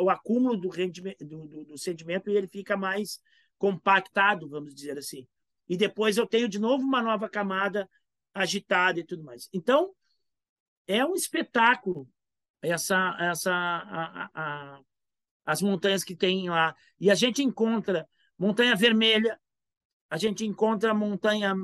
[0.00, 3.20] o acúmulo do, do, do, do sedimento e ele fica mais
[3.58, 5.28] compactado, vamos dizer assim.
[5.68, 7.86] E depois eu tenho de novo uma nova camada
[8.32, 9.50] agitada e tudo mais.
[9.52, 9.92] Então,
[10.86, 12.08] é um espetáculo
[12.62, 14.80] essa, essa a, a,
[15.44, 16.74] as montanhas que tem lá.
[16.98, 19.38] E a gente encontra montanha vermelha,
[20.16, 21.54] a gente encontra montanha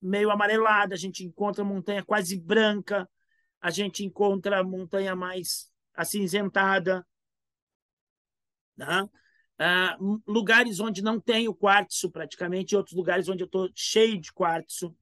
[0.00, 3.08] meio amarelada, a gente encontra montanha quase branca,
[3.60, 7.04] a gente encontra montanha mais acinzentada.
[8.76, 9.08] Né?
[9.58, 14.32] Ah, lugares onde não tem o quartzo praticamente, outros lugares onde eu estou cheio de
[14.32, 14.96] quartzo,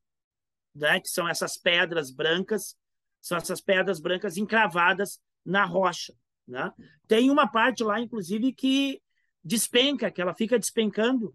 [0.75, 1.01] né?
[1.01, 2.75] que são essas pedras brancas
[3.21, 6.15] são essas pedras brancas encravadas na rocha.
[6.49, 6.73] Né?
[7.07, 9.03] Tem uma parte lá, inclusive, que
[9.43, 11.35] despenca, que ela fica despencando.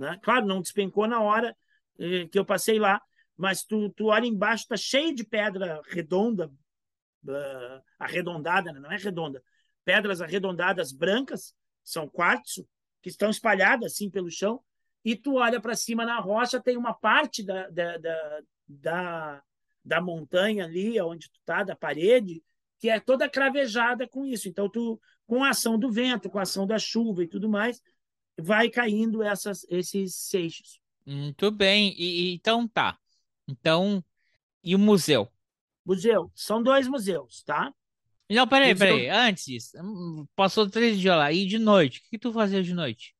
[0.00, 0.18] Né?
[0.22, 1.54] Claro, não despencou na hora
[1.98, 3.00] eh, que eu passei lá,
[3.36, 8.80] mas tu, tu olha embaixo, está cheio de pedra redonda, uh, arredondada, né?
[8.80, 9.42] não é redonda,
[9.84, 12.66] pedras arredondadas brancas, são quartzo,
[13.02, 14.62] que estão espalhadas assim pelo chão,
[15.04, 19.42] e tu olha para cima na rocha, tem uma parte da, da, da, da
[19.84, 22.42] da montanha ali, onde tu tá, da parede,
[22.78, 24.48] que é toda cravejada com isso.
[24.48, 27.80] Então, tu, com a ação do vento, com a ação da chuva e tudo mais,
[28.38, 30.80] vai caindo essas, esses seixos.
[31.06, 31.94] Muito bem.
[31.98, 32.98] E, então tá.
[33.48, 34.04] Então,
[34.62, 35.30] e o museu?
[35.84, 36.30] Museu.
[36.34, 37.72] São dois museus, tá?
[38.30, 38.86] Não, peraí, museu...
[38.86, 39.08] peraí.
[39.08, 39.72] Antes,
[40.36, 41.32] passou três dias lá.
[41.32, 42.00] E de noite?
[42.00, 43.14] O que tu fazia de noite?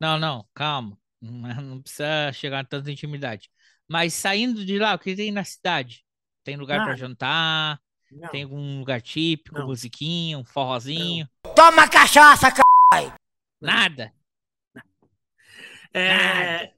[0.00, 0.98] Não, não, calma.
[1.20, 3.50] Não precisa chegar a tanta intimidade.
[3.88, 6.04] Mas saindo de lá, o que tem na cidade?
[6.44, 7.80] Tem lugar para jantar?
[8.10, 8.28] Não.
[8.28, 9.66] Tem algum lugar típico, não.
[9.66, 11.28] musiquinha, um forrozinho?
[11.44, 11.54] Não.
[11.54, 12.62] Toma cachaça, c...
[13.60, 14.12] Nada.
[15.92, 16.74] É, Nada.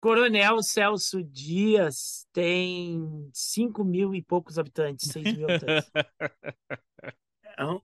[0.00, 5.90] Coronel Celso Dias tem 5 mil e poucos habitantes, 6 mil habitantes.
[7.52, 7.82] então,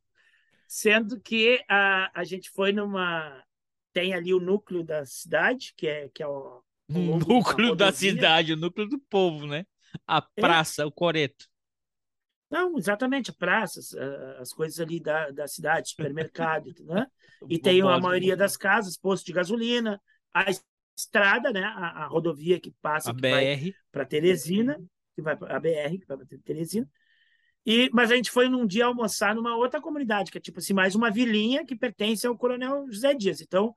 [0.68, 3.42] sendo que a, a gente foi numa.
[3.92, 8.54] Tem ali o núcleo da cidade, que é, que é o, o núcleo da cidade,
[8.54, 9.66] o núcleo do povo, né?
[10.06, 10.40] A é.
[10.40, 10.86] praça, é.
[10.86, 11.51] o coreto.
[12.52, 13.80] Não, exatamente, a praça,
[14.38, 17.06] as coisas ali da, da cidade, supermercado, né?
[17.48, 19.98] E tem a maioria das casas, posto de gasolina,
[20.34, 20.44] a
[20.94, 21.64] estrada, né?
[21.64, 24.78] A, a rodovia que passa a BR para Teresina,
[25.14, 26.86] que vai a BR que vai para Teresina.
[27.64, 30.74] E, mas a gente foi num dia almoçar numa outra comunidade, que é tipo assim,
[30.74, 33.40] mais uma vilinha que pertence ao Coronel José Dias.
[33.40, 33.74] Então,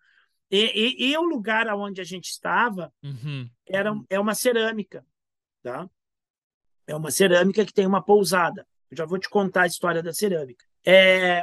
[0.52, 3.50] e, e, e o lugar onde a gente estava uhum.
[3.66, 5.06] era, é uma cerâmica,
[5.64, 5.90] tá?
[6.88, 8.66] É uma cerâmica que tem uma pousada.
[8.90, 10.66] Eu já vou te contar a história da cerâmica.
[10.86, 11.42] É,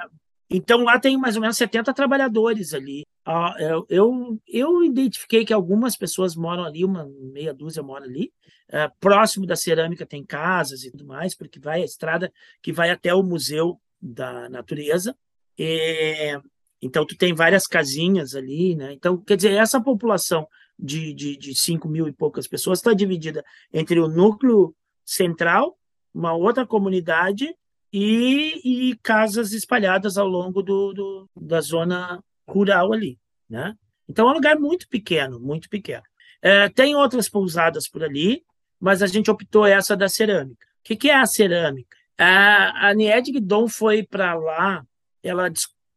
[0.49, 3.05] então lá tem mais ou menos 70 trabalhadores ali.
[3.25, 8.33] Ah, eu, eu, eu, identifiquei que algumas pessoas moram ali, uma meia dúzia mora ali.
[8.69, 12.91] É, próximo da cerâmica tem casas e tudo mais, porque vai a estrada que vai
[12.91, 15.17] até o Museu da Natureza.
[15.59, 16.41] E,
[16.81, 18.93] então, tu tem várias casinhas ali, né?
[18.93, 23.45] Então, quer dizer, essa população de, de, de 5 mil e poucas pessoas está dividida
[23.73, 24.75] entre o núcleo
[25.13, 25.79] central,
[26.15, 27.55] uma outra comunidade
[27.93, 33.77] e, e casas espalhadas ao longo do, do, da zona rural ali, né?
[34.09, 36.03] Então, é um lugar muito pequeno, muito pequeno.
[36.41, 38.43] É, tem outras pousadas por ali,
[38.81, 40.67] mas a gente optou essa da cerâmica.
[40.81, 41.97] O que, que é a cerâmica?
[42.19, 44.85] A, a Nied Guidon foi para lá,
[45.23, 45.51] ela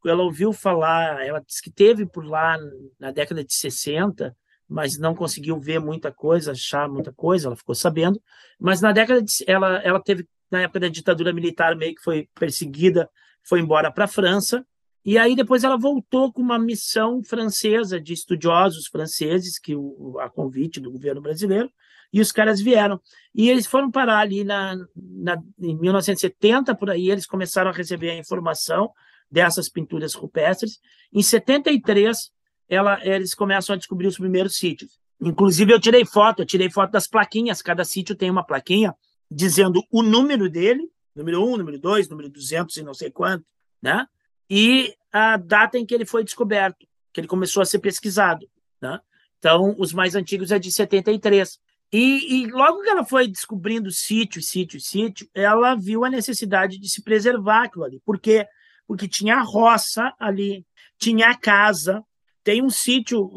[0.08, 2.60] ela ouviu falar, ela disse que teve por lá
[3.00, 4.36] na década de 60,
[4.68, 8.22] mas não conseguiu ver muita coisa, achar muita coisa, ela ficou sabendo.
[8.60, 12.28] Mas na década de, ela, ela teve na época da ditadura militar meio que foi
[12.34, 13.10] perseguida,
[13.44, 14.66] foi embora para a França
[15.04, 20.30] E aí depois ela voltou com uma missão francesa de estudiosos franceses, que o, a
[20.30, 21.70] convite do governo brasileiro,
[22.12, 23.00] e os caras vieram.
[23.34, 28.12] E eles foram parar ali na, na, em 1970, por aí, eles começaram a receber
[28.12, 28.92] a informação
[29.30, 30.80] dessas pinturas rupestres.
[31.12, 32.32] Em 73,
[32.70, 35.00] ela, eles começam a descobrir os primeiros sítios.
[35.22, 37.62] Inclusive, eu tirei foto, eu tirei foto das plaquinhas.
[37.62, 38.94] Cada sítio tem uma plaquinha
[39.30, 43.46] dizendo o número dele, número 1, número 2, número 200 e não sei quanto,
[43.82, 44.06] né?
[44.50, 48.48] E a data em que ele foi descoberto, que ele começou a ser pesquisado,
[48.82, 49.00] né?
[49.40, 51.60] Então, os mais antigos é de 73.
[51.94, 56.90] E, e logo que ela foi descobrindo sítio, sítio, sítio, ela viu a necessidade de
[56.90, 58.02] se preservar aquilo ali.
[58.06, 58.46] Por quê?
[58.88, 60.66] Porque tinha roça ali,
[60.98, 62.04] tinha casa,
[62.46, 63.28] tem um sítio,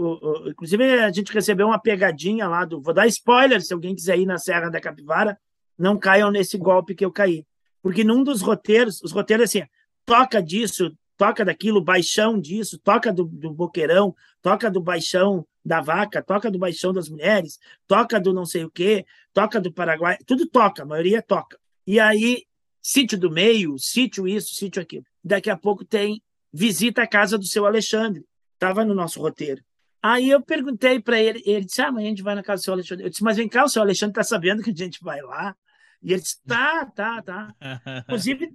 [0.47, 2.79] inclusive a gente recebeu uma pegadinha lá do.
[2.79, 5.41] Vou dar spoiler se alguém quiser ir na Serra da Capivara,
[5.79, 7.47] não caiam nesse golpe que eu caí.
[7.81, 9.63] Porque num dos roteiros, os roteiros assim,
[10.05, 16.23] toca disso, toca daquilo, baixão disso, toca do, do boqueirão, toca do baixão da vaca,
[16.23, 20.47] toca do baixão das mulheres, toca do não sei o quê, toca do Paraguai, tudo
[20.47, 21.59] toca, a maioria toca.
[21.87, 22.45] E aí,
[22.83, 25.05] sítio do meio, sítio isso, sítio aquilo.
[25.25, 28.23] Daqui a pouco tem visita à casa do seu Alexandre
[28.59, 29.63] Estava no nosso roteiro.
[30.03, 32.65] Aí eu perguntei para ele, ele disse: ah, amanhã a gente vai na casa do
[32.65, 33.05] seu Alexandre.
[33.05, 35.57] Eu disse: mas vem cá, o seu Alexandre está sabendo que a gente vai lá?
[36.03, 37.55] E ele disse: tá, tá, tá.
[38.05, 38.53] Inclusive,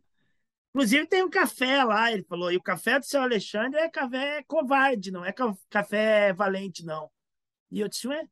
[0.74, 2.52] inclusive tem um café lá, ele falou.
[2.52, 5.34] E o café do seu Alexandre é café covarde, não é
[5.70, 7.10] café valente, não.
[7.72, 8.28] E eu disse: ué,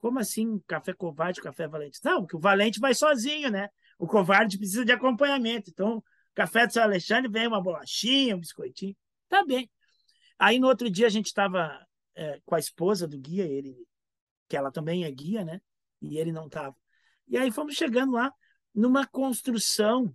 [0.00, 2.00] como assim café covarde, café valente?
[2.04, 3.68] Não, porque o valente vai sozinho, né?
[3.98, 5.70] O covarde precisa de acompanhamento.
[5.70, 6.02] Então,
[6.34, 8.96] café do seu Alexandre vem uma bolachinha, um biscoitinho.
[9.28, 9.70] Tá bem.
[10.42, 13.76] Aí no outro dia a gente estava é, com a esposa do guia, ele,
[14.48, 15.60] que ela também é guia, né?
[16.00, 16.74] E ele não estava.
[17.28, 18.34] E aí fomos chegando lá
[18.74, 20.12] numa construção,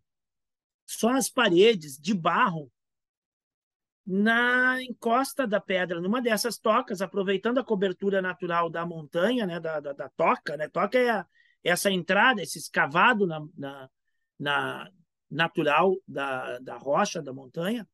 [0.85, 2.69] só as paredes de barro,
[4.05, 9.79] na encosta da pedra, numa dessas tocas, aproveitando a cobertura natural da montanha, né, da,
[9.79, 10.67] da, da toca, né?
[10.67, 11.25] Toca é a,
[11.63, 13.89] essa entrada, esse escavado na, na,
[14.37, 14.91] na
[15.31, 17.87] natural da, da rocha, da montanha.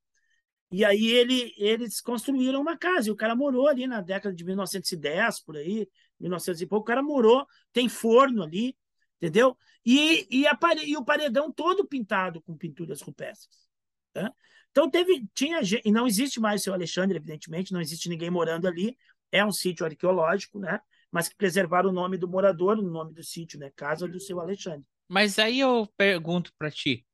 [0.74, 4.44] E aí ele, eles construíram uma casa, e o cara morou ali na década de
[4.44, 5.88] 1910, por aí,
[6.20, 8.76] 1900 e pouco, o cara morou, tem forno ali,
[9.18, 9.56] entendeu?
[9.86, 13.68] E, e, a e o paredão todo pintado com pinturas rupestres.
[14.16, 14.32] Né?
[14.72, 18.68] Então teve, tinha, e não existe mais o seu Alexandre, evidentemente, não existe ninguém morando
[18.68, 18.98] ali,
[19.32, 20.80] é um sítio arqueológico, né?
[21.12, 23.72] Mas que preservaram o nome do morador, o nome do sítio, né?
[23.76, 24.88] Casa do seu Alexandre.
[25.08, 27.06] Mas aí eu pergunto para ti,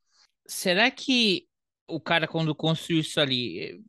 [0.47, 1.48] será que
[1.89, 3.79] o cara, quando construiu isso ali, eh,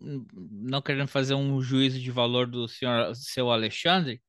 [0.00, 4.22] não querendo fazer um juízo de valor do senhor, seu Alexandre,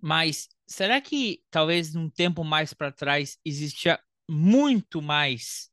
[0.00, 5.70] mas será que talvez um tempo mais para trás existia muito mais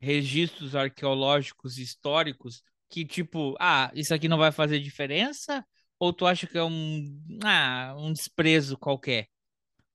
[0.00, 5.66] registros arqueológicos históricos que tipo, ah, isso aqui não vai fazer diferença?
[5.98, 9.28] Ou tu acha que é um, ah, um desprezo qualquer?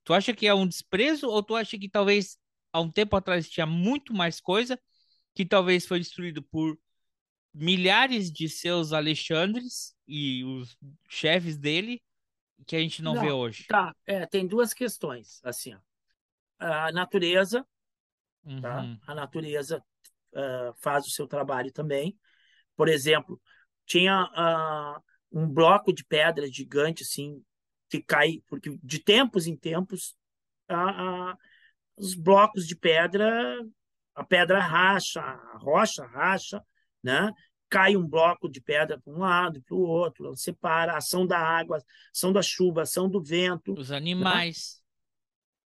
[0.03, 2.37] Tu acha que é um desprezo ou tu acha que talvez
[2.73, 4.79] há um tempo atrás tinha muito mais coisa
[5.33, 6.77] que talvez foi destruído por
[7.53, 10.77] milhares de seus Alexandres e os
[11.09, 12.01] chefes dele
[12.65, 13.65] que a gente não, não vê hoje.
[13.67, 15.79] Tá, é, tem duas questões, assim, ó.
[16.59, 17.65] a natureza,
[18.43, 18.51] tá?
[18.51, 18.61] uhum.
[18.61, 18.99] tá?
[19.07, 19.83] A natureza
[20.33, 22.17] uh, faz o seu trabalho também.
[22.75, 23.41] Por exemplo,
[23.85, 27.43] tinha uh, um bloco de pedra gigante, assim,
[27.89, 30.15] que cai, porque de tempos em tempos,
[30.69, 31.37] uh,
[31.97, 33.59] os blocos de pedra
[34.15, 36.63] a pedra racha, a rocha racha,
[37.03, 37.31] né?
[37.71, 41.39] cai um bloco de pedra para um lado, para o outro, separa a ação da
[41.39, 41.81] água,
[42.13, 43.73] ação da chuva, ação do vento.
[43.73, 44.81] Os animais.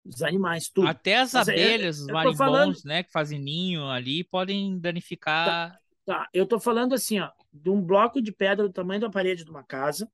[0.05, 0.12] Né?
[0.13, 0.88] Os animais, tudo.
[0.88, 2.75] Até as Mas é, abelhas, é, os marimbons, falando...
[2.86, 5.71] né, que fazem ninho ali, podem danificar.
[5.71, 6.29] Tá, tá.
[6.31, 9.49] eu estou falando assim, ó, de um bloco de pedra do tamanho da parede de
[9.49, 10.08] uma casa,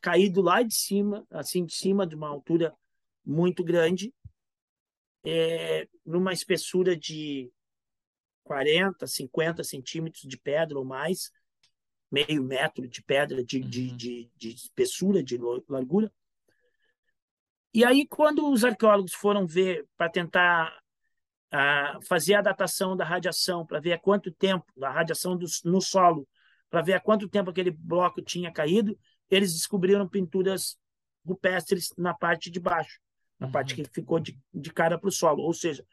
[0.00, 2.74] caído lá de cima, assim, de cima, de uma altura
[3.22, 4.14] muito grande,
[5.22, 7.52] é, numa espessura de
[8.44, 11.30] 40, 50 centímetros de pedra ou mais,
[12.10, 13.68] meio metro de pedra de, uhum.
[13.68, 15.38] de, de, de espessura, de
[15.68, 16.12] largura.
[17.72, 20.78] E aí, quando os arqueólogos foram ver para tentar
[21.52, 25.80] uh, fazer a datação da radiação, para ver há quanto tempo, da radiação do, no
[25.80, 26.28] solo,
[26.70, 28.96] para ver há quanto tempo aquele bloco tinha caído,
[29.28, 30.78] eles descobriram pinturas
[31.26, 33.00] rupestres na parte de baixo,
[33.40, 33.52] na uhum.
[33.52, 35.42] parte que ficou de, de cara para o solo.
[35.42, 35.84] Ou seja,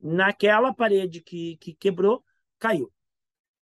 [0.00, 2.24] naquela parede que, que quebrou,
[2.58, 2.92] caiu.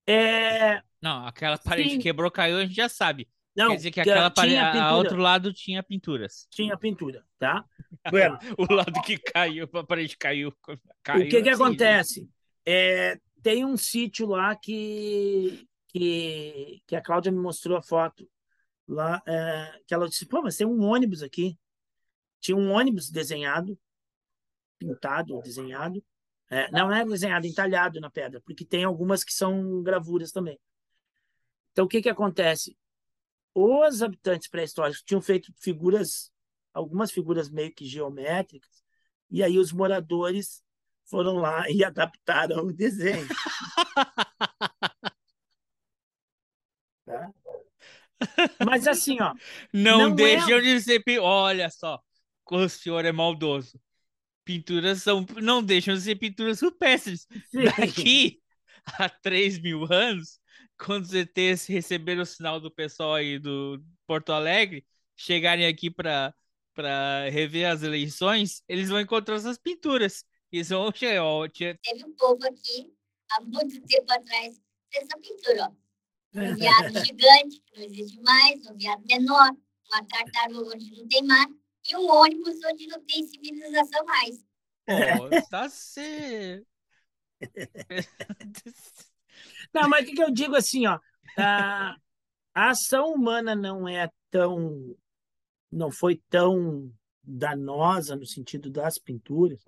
[0.08, 0.82] É...
[1.02, 1.98] Não, aquela parede Sim.
[1.98, 3.28] que quebrou, caiu, a gente já sabe.
[3.56, 6.46] Não, Quer dizer que aquela parede, a outro lado tinha pinturas.
[6.52, 7.64] Tinha pintura, tá?
[8.12, 8.38] Bueno.
[8.58, 10.54] o lado que caiu, a parede caiu.
[11.02, 12.30] caiu o que que assim, acontece?
[12.66, 18.30] É, tem um sítio lá que, que, que a Cláudia me mostrou a foto
[18.86, 21.58] lá, é, que ela disse, pô, mas tem um ônibus aqui.
[22.42, 23.80] Tinha um ônibus desenhado,
[24.78, 26.04] pintado, desenhado.
[26.50, 30.60] É, não é desenhado, entalhado na pedra, porque tem algumas que são gravuras também.
[31.72, 32.78] Então, o que, que acontece?
[33.54, 36.32] Os habitantes pré-históricos tinham feito figuras,
[36.74, 38.84] algumas figuras meio que geométricas,
[39.30, 40.64] e aí os moradores
[41.06, 43.28] foram lá e adaptaram o desenho.
[47.06, 47.32] tá?
[48.66, 49.34] Mas assim, ó.
[49.74, 50.62] Não, não deixam é...
[50.62, 51.04] de ser.
[51.20, 52.00] Olha só,
[52.50, 53.80] o senhor é maldoso.
[54.46, 55.26] Pinturas são.
[55.42, 57.28] Não deixam de ser pinturas rupestres.
[57.50, 57.64] Sim.
[57.64, 58.42] Daqui
[58.86, 60.40] a 3 mil anos,
[60.78, 64.86] quando os ETs receberam o sinal do pessoal aí do Porto Alegre,
[65.16, 66.34] chegarem aqui para
[66.76, 70.26] para rever as eleições, eles vão encontrar essas pinturas.
[70.52, 71.48] Eles vão chegar, ó.
[71.48, 72.94] Teve um povo aqui,
[73.32, 74.60] há muito tempo atrás,
[74.94, 75.86] essa pintura, ó.
[76.38, 79.52] Um viado gigante, que não existe mais, um viado menor,
[79.90, 81.48] uma tartaruga onde não tem mar,
[81.90, 84.44] e um ônibus onde não tem civilização mais.
[84.86, 86.68] Pô, tá certo.
[89.74, 91.00] Não, mas o que, que eu digo assim, ó?
[91.38, 91.96] A,
[92.54, 94.96] a ação humana não é tão.
[95.72, 99.60] não foi tão danosa no sentido das pinturas,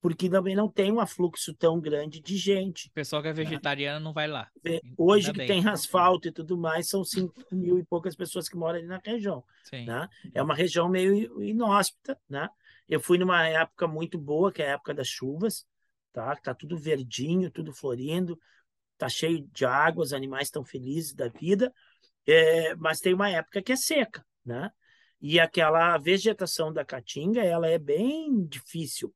[0.00, 2.88] porque também não tem um afluxo tão grande de gente.
[2.88, 3.42] O pessoal que é né?
[3.42, 4.04] vegetariano né?
[4.04, 4.48] não vai lá.
[4.96, 8.78] Hoje que tem asfalto e tudo mais, são 5 mil e poucas pessoas que moram
[8.78, 9.42] ali na região.
[9.72, 10.08] Né?
[10.32, 12.18] É uma região meio inóspita.
[12.28, 12.48] Né?
[12.88, 15.66] Eu fui numa época muito boa, que é a época das chuvas,
[16.12, 16.34] tá?
[16.36, 18.38] Tá tudo verdinho, tudo florindo,
[18.96, 21.72] tá cheio de água, os animais estão felizes da vida,
[22.26, 24.70] é, mas tem uma época que é seca, né?
[25.20, 29.12] E aquela vegetação da caatinga, ela é bem difícil,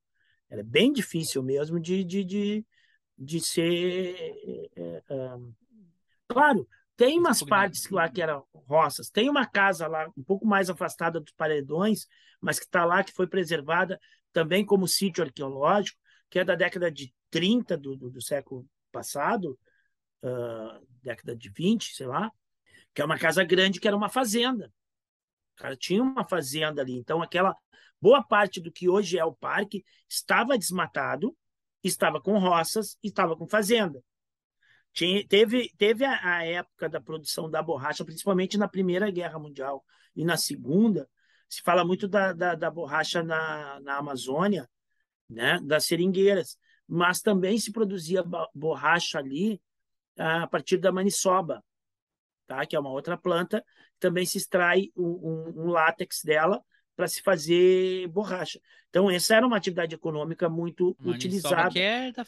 [0.52, 2.66] ela é bem difícil mesmo de, de, de,
[3.16, 4.14] de ser...
[4.76, 5.36] É, é,
[6.28, 10.68] claro, tem umas partes lá que eram roças, tem uma casa lá um pouco mais
[10.68, 12.06] afastada dos paredões,
[12.38, 13.98] mas que está lá, que foi preservada
[14.30, 15.98] também como sítio arqueológico,
[16.28, 19.58] que é da década de 30 do, do, do século passado,
[20.22, 22.30] uh, década de 20, sei lá,
[22.92, 24.70] que é uma casa grande que era uma fazenda.
[25.62, 26.98] Cara tinha uma fazenda ali.
[26.98, 27.54] Então, aquela
[28.00, 31.36] boa parte do que hoje é o parque estava desmatado,
[31.84, 34.02] estava com roças, estava com fazenda.
[34.92, 39.84] Tinha, teve teve a, a, época da produção da borracha, principalmente na Primeira Guerra Mundial
[40.16, 41.08] e na Segunda.
[41.48, 44.68] Se fala muito da, da, da borracha na, na Amazônia,
[45.30, 46.58] né, das seringueiras,
[46.88, 49.62] mas também se produzia borracha ali
[50.18, 51.62] a partir da maniçoba,
[52.56, 52.66] tá?
[52.66, 53.64] que é uma outra planta,
[53.98, 56.62] também se extrai um, um, látex dela
[56.94, 58.60] para se fazer borracha.
[58.90, 61.70] Então, essa era uma atividade econômica muito maniçoba utilizada.
[61.70, 62.24] que é, da,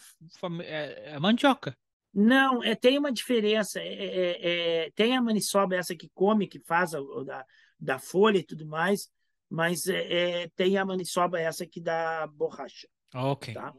[0.63, 1.77] é, é mandioca.
[2.13, 3.81] Não, é, tem uma diferença.
[3.81, 7.45] É, é, é, tem a maniçoba, essa que come, que faz a, da,
[7.79, 9.11] da folha e tudo mais,
[9.51, 12.89] mas é, é, tem a maniçoba, essa que dá borracha.
[13.15, 13.53] Ok.
[13.53, 13.75] Tá?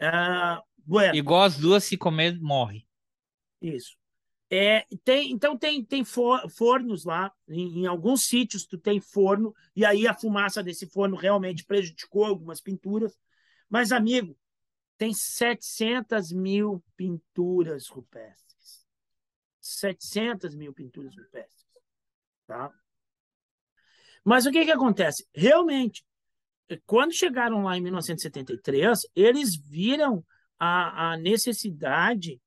[0.00, 1.14] Ah, bueno.
[1.14, 2.86] Igual as duas, se comer, morre.
[3.60, 3.96] Isso.
[4.54, 9.82] É, tem, então tem, tem fornos lá, em, em, alguns sítios tu tem forno, e
[9.82, 13.18] aí a fumaça desse forno realmente prejudicou algumas pinturas.
[13.66, 14.38] Mas, amigo,
[14.98, 18.86] tem 700 mil pinturas rupestres.
[19.58, 21.66] 700 mil pinturas rupestres.
[22.46, 22.70] Tá?
[24.22, 25.26] Mas o que, que acontece?
[25.34, 26.04] Realmente,
[26.84, 30.22] quando chegaram lá em 1973, eles viram
[30.58, 32.38] a, a necessidade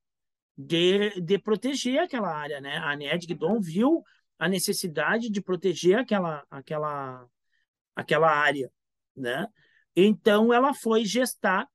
[0.58, 2.78] de, de proteger aquela área, né?
[2.78, 4.04] A Ned Guidon viu
[4.38, 7.28] a necessidade de proteger aquela, aquela,
[7.96, 8.72] aquela área,
[9.16, 9.48] né?
[9.96, 11.68] Então ela foi gestar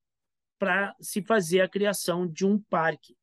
[0.58, 3.16] para se fazer a criação de um parque,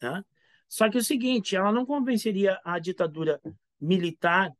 [0.00, 0.24] né?
[0.68, 3.40] Só que é o seguinte, ela não convenceria a ditadura
[3.80, 4.52] militar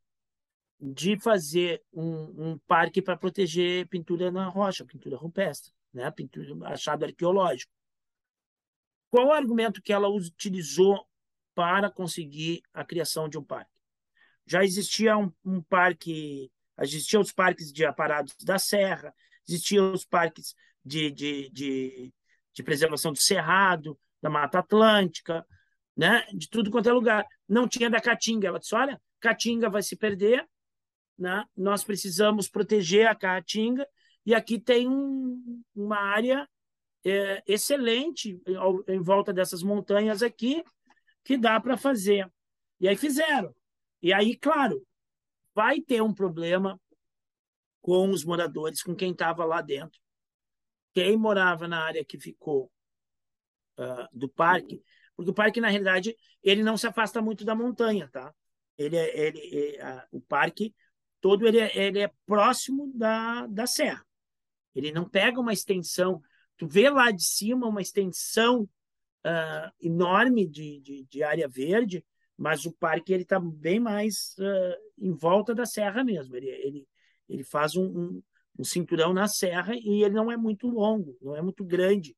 [0.81, 6.09] de fazer um, um parque para proteger pintura na rocha, pintura rupestre, né?
[6.11, 7.71] pintura achado arqueológico.
[9.11, 11.05] Qual o argumento que ela utilizou
[11.53, 13.69] para conseguir a criação de um parque?
[14.47, 16.49] Já existia um, um parque,
[16.79, 19.13] existiam os parques de aparados da serra,
[19.47, 22.13] existiam os parques de, de, de,
[22.53, 25.45] de preservação do cerrado, da Mata Atlântica,
[25.95, 26.25] né?
[26.33, 27.25] de tudo quanto é lugar.
[27.47, 28.47] Não tinha da Caatinga.
[28.47, 30.47] Ela disse, olha, Caatinga vai se perder,
[31.19, 31.43] né?
[31.55, 33.85] nós precisamos proteger a Caatinga,
[34.25, 36.47] e aqui tem um, uma área
[37.05, 38.41] é, excelente
[38.87, 40.63] em volta dessas montanhas aqui
[41.23, 42.31] que dá para fazer.
[42.79, 43.55] E aí fizeram.
[44.01, 44.85] E aí, claro,
[45.53, 46.79] vai ter um problema
[47.81, 49.99] com os moradores, com quem estava lá dentro.
[50.93, 52.71] Quem morava na área que ficou
[53.79, 54.81] uh, do parque,
[55.15, 58.33] Porque o parque, na realidade, ele não se afasta muito da montanha, tá?
[58.77, 60.73] Ele é, ele, é, a, o parque
[61.19, 64.05] todo ele é, ele é próximo da, da serra.
[64.73, 66.21] Ele não pega uma extensão.
[66.61, 68.69] Tu vê lá de cima uma extensão
[69.25, 72.05] uh, enorme de, de, de, área verde,
[72.37, 76.35] mas o parque ele está bem mais uh, em volta da serra mesmo.
[76.35, 76.87] Ele, ele,
[77.27, 78.23] ele faz um, um,
[78.59, 82.15] um, cinturão na serra e ele não é muito longo, não é muito grande,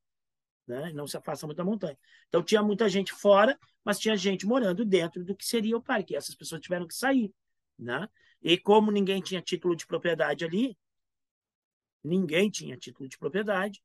[0.67, 0.91] né?
[0.91, 1.97] não se afasta muito da montanha.
[2.27, 6.17] Então tinha muita gente fora, mas tinha gente morando dentro do que seria o parque.
[6.17, 7.33] Essas pessoas tiveram que sair.
[7.79, 8.09] Né?
[8.41, 10.77] E como ninguém tinha título de propriedade ali,
[12.03, 13.81] ninguém tinha título de propriedade,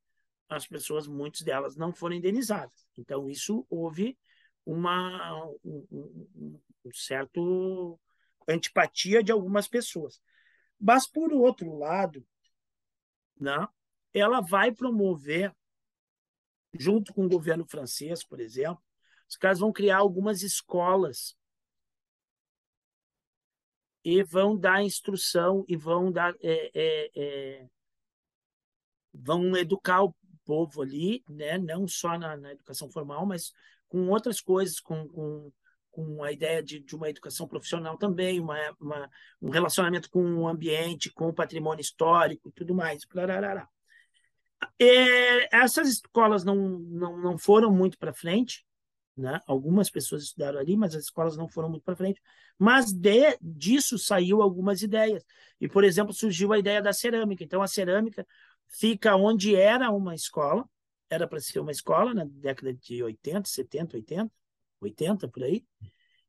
[0.49, 2.86] as pessoas, muitas delas, não foram indenizadas.
[2.96, 4.18] Então, isso houve
[4.64, 6.61] uma um, um,
[6.92, 7.99] certo
[8.49, 10.22] antipatia de algumas pessoas.
[10.80, 12.26] Mas, por outro lado,
[13.38, 13.66] né,
[14.12, 15.55] ela vai promover,
[16.72, 18.82] junto com o governo francês, por exemplo,
[19.28, 21.36] os caras vão criar algumas escolas
[24.05, 27.68] e vão dar instrução e vão dar é, é, é,
[29.12, 30.14] vão educar o
[30.49, 31.59] povo ali, né?
[31.59, 33.53] não só na, na educação formal, mas
[33.86, 35.53] com outras coisas, com, com,
[35.90, 39.11] com a ideia de, de uma educação profissional também, uma, uma,
[39.42, 43.05] um relacionamento com o ambiente, com o patrimônio histórico e tudo mais.
[44.80, 48.64] É, essas escolas não, não, não foram muito para frente,
[49.14, 49.40] né?
[49.46, 52.22] Algumas pessoas estudaram ali, mas as escolas não foram muito para frente.
[52.59, 55.22] Mas de, disso saiu algumas ideias.
[55.61, 57.44] E, por exemplo, surgiu a ideia da cerâmica.
[57.44, 58.26] Então, a cerâmica
[58.68, 60.68] fica onde era uma escola,
[61.10, 64.32] era para ser uma escola na década de 80, 70, 80,
[64.80, 65.64] 80 por aí.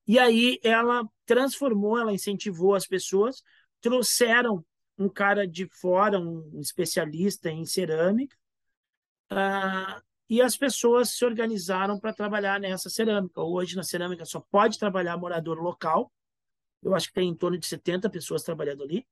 [0.08, 3.44] E aí ela transformou, ela incentivou as pessoas,
[3.82, 4.66] trouxeram
[4.98, 8.36] um cara de fora, um especialista em cerâmica,
[9.32, 13.42] uh, e as pessoas se organizaram para trabalhar nessa cerâmica.
[13.42, 16.12] Hoje, na cerâmica, só pode trabalhar morador local.
[16.84, 19.08] Eu acho que tem em torno de 70 pessoas trabalhando ali.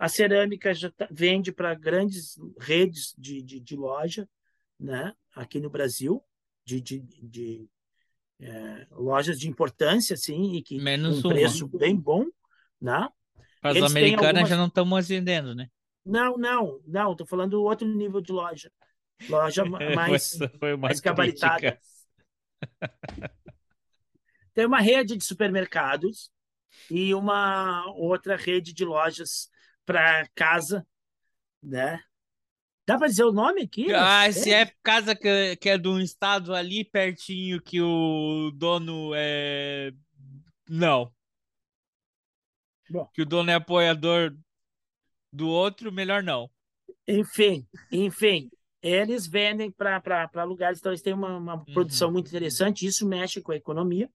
[0.00, 4.26] A cerâmica já tá, vende para grandes redes de, de, de, loja,
[4.78, 5.14] né?
[5.36, 6.24] aqui no Brasil,
[6.64, 7.68] de, de, de
[8.40, 12.24] é, lojas de importância, assim, e que Menos um preço bem bom.
[12.80, 13.10] Né?
[13.62, 14.48] As americanas algumas...
[14.48, 15.68] já não estão mais vendendo, né?
[16.02, 18.72] Não, não, não, estou falando outro nível de loja.
[19.28, 20.38] Loja mais,
[20.78, 21.78] mais gabaritada.
[24.54, 26.30] Tem uma rede de supermercados
[26.90, 29.50] e uma outra rede de lojas
[29.92, 30.86] para casa,
[31.62, 32.00] né?
[32.86, 33.92] Dá para dizer o nome aqui?
[33.92, 39.12] Ah, se é casa que, que é de um estado ali pertinho que o dono
[39.14, 39.92] é.
[40.68, 41.12] Não.
[42.88, 43.08] Bom.
[43.14, 44.36] Que o dono é apoiador
[45.32, 46.50] do outro, melhor não.
[47.06, 48.50] Enfim, enfim
[48.82, 51.64] eles vendem para lugares, então eles têm uma, uma uhum.
[51.64, 54.10] produção muito interessante, isso mexe com a economia.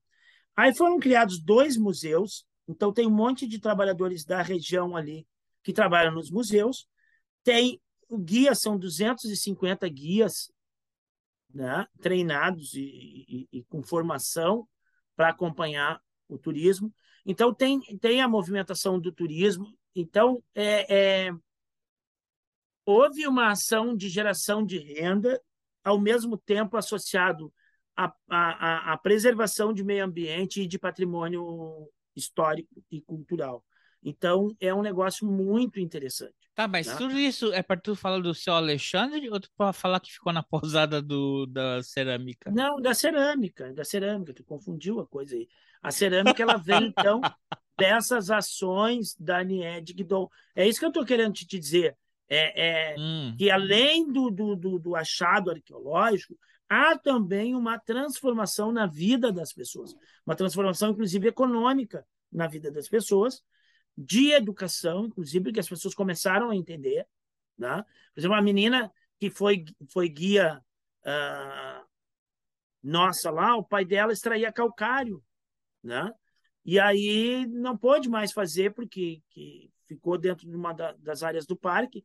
[0.56, 5.28] Aí foram criados dois museus, então tem um monte de trabalhadores da região ali
[5.66, 6.88] que trabalham nos museus.
[7.44, 10.52] Tem o guia, são 250 guias
[11.52, 14.68] né, treinados e, e, e com formação
[15.16, 16.00] para acompanhar
[16.30, 16.94] o turismo.
[17.26, 19.76] Então, tem, tem a movimentação do turismo.
[19.96, 21.32] Então, é, é
[22.86, 25.42] houve uma ação de geração de renda,
[25.84, 27.52] ao mesmo tempo associado
[27.98, 33.64] à, à, à preservação de meio ambiente e de patrimônio histórico e cultural.
[34.08, 36.36] Então, é um negócio muito interessante.
[36.54, 36.96] Tá, mas né?
[36.96, 40.32] tudo isso é para tu falar do seu Alexandre ou tu para falar que ficou
[40.32, 42.52] na pousada do, da cerâmica?
[42.52, 45.50] Não, da cerâmica, da cerâmica, tu confundiu a coisa aí.
[45.82, 47.20] A cerâmica, ela vem, então,
[47.78, 50.30] dessas ações da Nied Guidon.
[50.56, 51.98] É isso que eu estou querendo te dizer
[52.30, 53.36] é, é hum.
[53.38, 56.38] que além do, do, do, do, achado arqueológico,
[56.70, 59.96] há também uma transformação na vida das pessoas,
[60.26, 63.44] uma transformação, inclusive, econômica na vida das pessoas,
[63.98, 67.08] de educação, inclusive, que as pessoas começaram a entender.
[67.58, 67.84] Né?
[68.14, 70.62] Por exemplo, uma menina que foi, foi guia
[71.06, 71.86] uh,
[72.84, 75.24] nossa lá, o pai dela extraía calcário,
[75.82, 76.12] né?
[76.64, 81.56] E aí não pôde mais fazer porque que ficou dentro de uma das áreas do
[81.56, 82.04] parque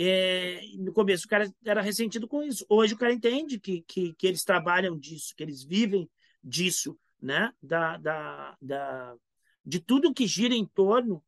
[0.00, 2.64] é, no começo o cara era ressentido com isso.
[2.68, 6.08] Hoje o cara entende que, que, que eles trabalham disso, que eles vivem
[6.42, 7.52] disso, né?
[7.60, 9.16] Da, da, da,
[9.68, 11.22] de tudo que gira em torno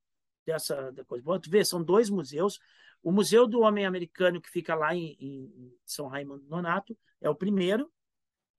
[0.46, 1.22] dessa da coisa.
[1.22, 2.58] Bom, tu vê, são dois museus.
[3.02, 7.34] O Museu do Homem Americano, que fica lá em, em São Raimundo Nonato, é o
[7.34, 7.92] primeiro.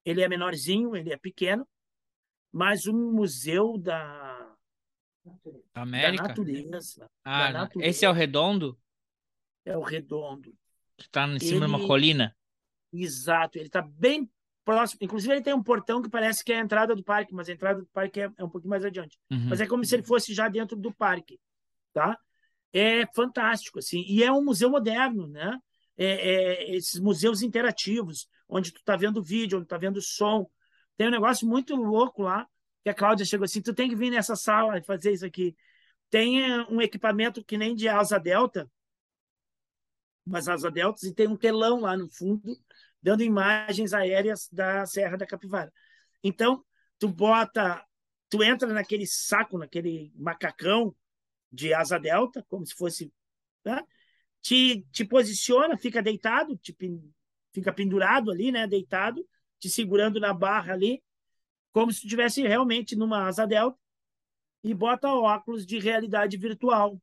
[0.06, 1.68] Ele é menorzinho, ele é pequeno,
[2.52, 4.56] mas o Museu da,
[5.74, 6.24] América?
[6.24, 7.12] da Natureza.
[7.24, 8.80] Ah, da natureza, esse é o redondo?
[9.66, 10.56] é o redondo.
[10.98, 11.66] Que está em cima ele...
[11.66, 12.36] de uma colina?
[12.94, 14.30] Exato, ele está bem
[14.72, 15.00] próximo.
[15.02, 17.52] Inclusive, ele tem um portão que parece que é a entrada do parque, mas a
[17.52, 19.20] entrada do parque é, é um pouquinho mais adiante.
[19.30, 19.50] Uhum.
[19.50, 21.38] Mas é como se ele fosse já dentro do parque,
[21.94, 22.18] tá?
[22.72, 24.06] É fantástico, assim.
[24.08, 25.60] E é um museu moderno, né?
[25.98, 30.50] É, é, esses museus interativos, onde tu está vendo vídeo, onde tu está vendo som.
[30.96, 32.48] Tem um negócio muito louco lá,
[32.82, 35.54] que a Cláudia chegou assim, tu tem que vir nessa sala e fazer isso aqui.
[36.10, 38.70] Tem eh, um equipamento que nem de asa delta,
[40.26, 42.58] umas asa deltas, e tem um telão lá no fundo,
[43.02, 45.72] dando imagens aéreas da Serra da Capivara.
[46.24, 46.64] Então,
[47.00, 47.84] tu bota,
[48.30, 50.96] tu entra naquele saco, naquele macacão
[51.52, 53.12] de asa delta, como se fosse,
[53.66, 53.84] né?
[54.42, 56.76] te, te posiciona, fica deitado, te,
[57.54, 59.26] fica pendurado ali, né, deitado,
[59.60, 61.02] te segurando na barra ali,
[61.72, 63.78] como se tu estivesse realmente numa asa delta,
[64.64, 67.02] e bota óculos de realidade virtual.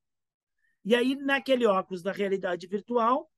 [0.84, 3.30] E aí, naquele óculos da realidade virtual,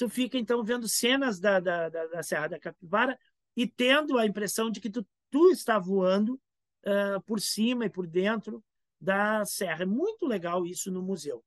[0.00, 3.18] tu fica, então, vendo cenas da, da, da, da Serra da Capivara
[3.54, 6.40] e tendo a impressão de que tu, tu está voando
[6.86, 8.64] uh, por cima e por dentro
[8.98, 9.82] da serra.
[9.82, 11.44] É muito legal isso no museu.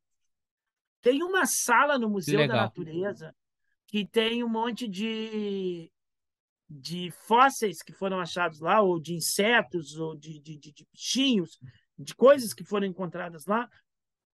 [1.02, 3.36] Tem uma sala no Museu da Natureza
[3.88, 5.92] que tem um monte de,
[6.70, 11.60] de fósseis que foram achados lá, ou de insetos, ou de, de, de, de bichinhos,
[11.98, 13.68] de coisas que foram encontradas lá,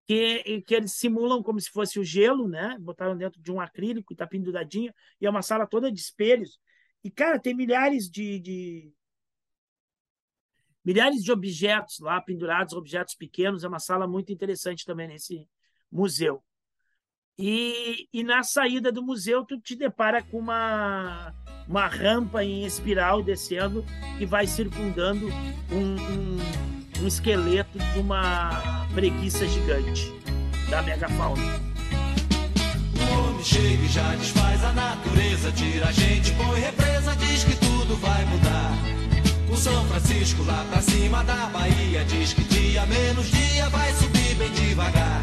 [0.09, 2.75] que, que eles simulam como se fosse o gelo, né?
[2.79, 4.91] Botaram dentro de um acrílico e está penduradinho,
[5.21, 6.59] e é uma sala toda de espelhos.
[7.03, 8.91] E, cara, tem milhares de, de,
[10.83, 13.63] milhares de objetos lá pendurados, objetos pequenos.
[13.63, 15.47] É uma sala muito interessante também nesse
[15.91, 16.43] museu.
[17.37, 21.35] E, e na saída do museu, tu te depara com uma,
[21.67, 23.85] uma rampa em espiral descendo
[24.17, 25.27] que vai circundando
[25.71, 30.13] um, um, um esqueleto de uma preguiça gigante
[30.69, 31.59] da megafauna.
[32.99, 37.55] O homem chega e já desfaz a natureza, tira a gente, põe represa, diz que
[37.55, 38.73] tudo vai mudar.
[39.51, 44.35] O São Francisco lá pra cima da Bahia diz que dia menos dia vai subir
[44.35, 45.21] bem devagar.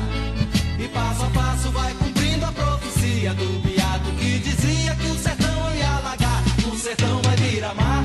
[0.78, 5.74] E passo a passo vai cumprindo a profecia do beato que dizia que o sertão
[5.74, 6.42] ia alagar.
[6.72, 8.04] O sertão vai virar mar,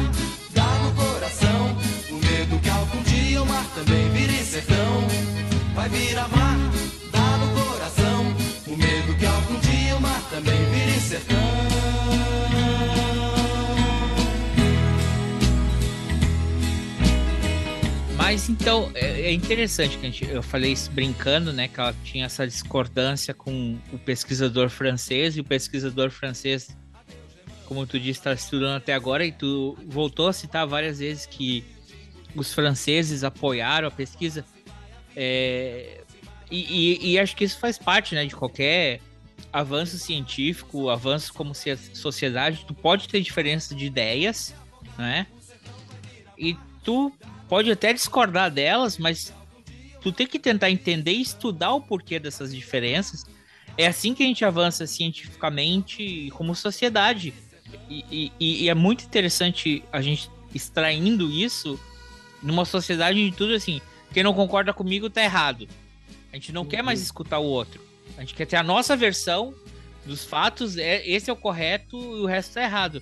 [0.54, 1.78] dá no coração.
[2.12, 2.71] O medo que
[3.42, 5.08] o mar também vire sertão.
[5.74, 6.58] Vai virar mar,
[7.12, 8.26] dá no coração.
[8.68, 11.38] O medo que algum dia o mar também vire sertão.
[18.16, 21.68] Mas então, é, é interessante que a gente, eu falei isso brincando, né?
[21.68, 26.70] Que ela tinha essa discordância com o pesquisador francês, e o pesquisador francês,
[27.66, 31.66] como tu disse, está estudando até agora, e tu voltou a citar várias vezes que
[32.36, 34.46] os franceses apoiaram a pesquisa.
[35.16, 36.02] É,
[36.50, 39.00] e, e, e, acho que isso faz parte né, de qualquer
[39.52, 44.54] avanço científico, avanço como se sociedade, tu pode ter diferença de ideias,
[44.98, 45.28] né?
[46.38, 47.12] E tu
[47.48, 49.34] pode até discordar delas, mas
[50.02, 53.26] tu tem que tentar entender e estudar o porquê dessas diferenças.
[53.78, 57.34] É assim que a gente avança cientificamente como sociedade.
[57.90, 61.80] E, e, e é muito interessante a gente extraindo isso
[62.42, 63.82] numa sociedade de tudo assim.
[64.14, 65.68] Quem não concorda comigo tá errado.
[66.32, 66.68] A gente não uhum.
[66.68, 67.06] quer mais uhum.
[67.06, 67.82] escutar o outro.
[68.18, 69.54] A gente quer ter a nossa versão
[70.06, 70.78] dos fatos.
[70.78, 73.02] É, esse é o correto e o resto tá errado.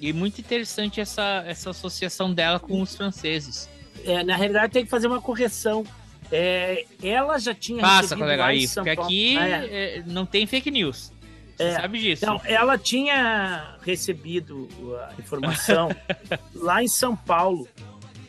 [0.00, 3.68] E é muito interessante essa, essa associação dela com os franceses
[4.04, 5.84] é, na realidade tem que fazer uma correção.
[6.30, 9.98] É, ela já tinha Passa, colega, aí, porque aqui ah, é.
[9.98, 10.02] é.
[10.06, 11.12] não tem fake news.
[11.56, 11.72] Você é.
[11.72, 12.24] sabe disso.
[12.24, 14.68] Então, ela tinha recebido
[15.08, 15.88] a informação
[16.54, 17.66] lá em São Paulo,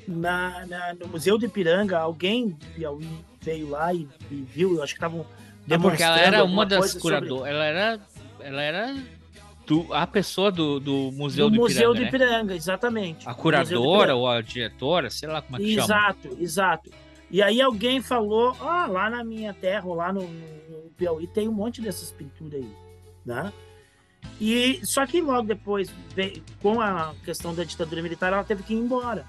[0.10, 2.00] na, na, no Museu do Ipiranga.
[2.00, 3.08] Alguém de Piauí
[3.42, 5.26] veio lá e, e viu, eu acho que estavam
[5.70, 7.38] É porque ela era uma das curadoras.
[7.38, 7.52] Sobre...
[7.52, 8.00] Ela era.
[8.42, 8.96] Ela era
[9.68, 12.56] do, a pessoa do, do Museu do, do Museu Ipiranga, do Ipiranga, né?
[12.56, 13.30] exatamente.
[13.30, 16.42] A curadora ou a diretora, sei lá como é que exato, chama.
[16.42, 16.92] Exato, exato.
[17.32, 21.48] E aí alguém falou, ah, lá na minha terra, ou lá no, no Piauí, tem
[21.48, 22.72] um monte dessas pinturas aí,
[23.24, 23.54] né?
[24.42, 25.94] E só que logo depois,
[26.62, 29.26] com a questão da ditadura militar, ela teve que ir embora,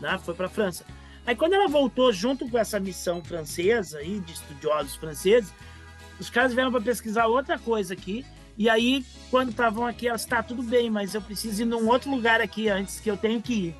[0.00, 0.18] né?
[0.24, 0.84] Foi para a França.
[1.26, 5.52] Aí quando ela voltou junto com essa missão francesa aí de estudiosos franceses,
[6.20, 8.24] os caras vieram para pesquisar outra coisa aqui
[8.56, 12.10] e aí, quando estavam aqui, elas está tudo bem, mas eu preciso ir num outro
[12.10, 13.76] lugar aqui antes que eu tenho que ir.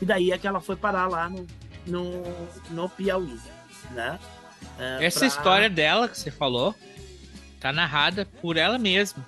[0.00, 1.46] E daí é que ela foi parar lá no,
[1.86, 2.22] no,
[2.70, 3.38] no Piauí,
[3.90, 4.18] né?
[4.78, 5.28] É, Essa pra...
[5.28, 6.74] história dela que você falou
[7.60, 9.24] tá narrada por ela mesma,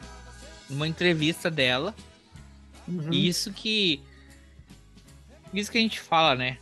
[0.68, 1.95] numa entrevista dela.
[2.89, 3.11] Uhum.
[3.11, 4.03] Isso que
[5.53, 6.59] isso que a gente fala, né?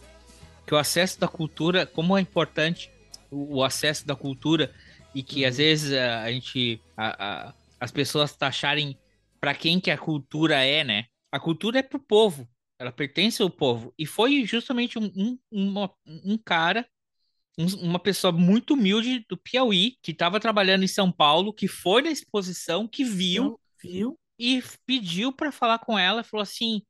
[0.66, 2.90] Que o acesso da cultura, como é importante
[3.30, 4.74] o, o acesso da cultura
[5.14, 5.48] e que uhum.
[5.48, 7.54] às vezes a, a gente a, a
[7.84, 8.98] as pessoas taxarem
[9.38, 11.04] para quem que a cultura é, né?
[11.30, 12.48] A cultura é pro povo.
[12.78, 13.92] ela pertence ao povo.
[13.98, 16.86] E foi justamente um, um, uma, um cara,
[17.58, 22.00] um, uma pessoa muito humilde do Piauí, que estava trabalhando em São Paulo, que foi
[22.00, 24.18] na exposição, que viu, viu?
[24.38, 26.82] e pediu para falar com ela, falou assim: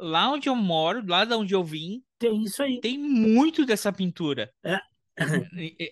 [0.00, 2.80] lá onde eu moro, lá de onde eu vim, tem isso aí.
[2.80, 4.52] Tem muito dessa pintura.
[4.64, 4.78] É.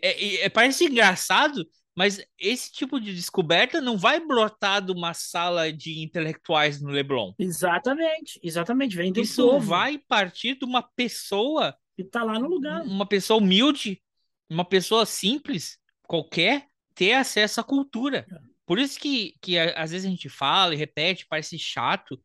[0.02, 5.72] é, é parece engraçado, mas esse tipo de descoberta não vai brotar de uma sala
[5.72, 7.32] de intelectuais no Leblon.
[7.38, 8.96] Exatamente, exatamente.
[8.96, 9.66] Vem do Isso povo.
[9.66, 12.82] vai partir de uma pessoa que está lá no lugar.
[12.82, 14.00] Uma pessoa humilde,
[14.48, 18.26] uma pessoa simples, qualquer, ter acesso à cultura.
[18.30, 18.38] É.
[18.64, 22.20] Por isso que, que às vezes a gente fala e repete, parece chato,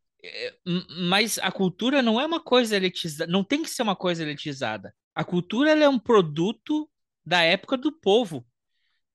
[1.08, 4.94] mas a cultura não é uma coisa elitizada, não tem que ser uma coisa elitizada.
[5.14, 6.88] A cultura é um produto
[7.24, 8.46] da época do povo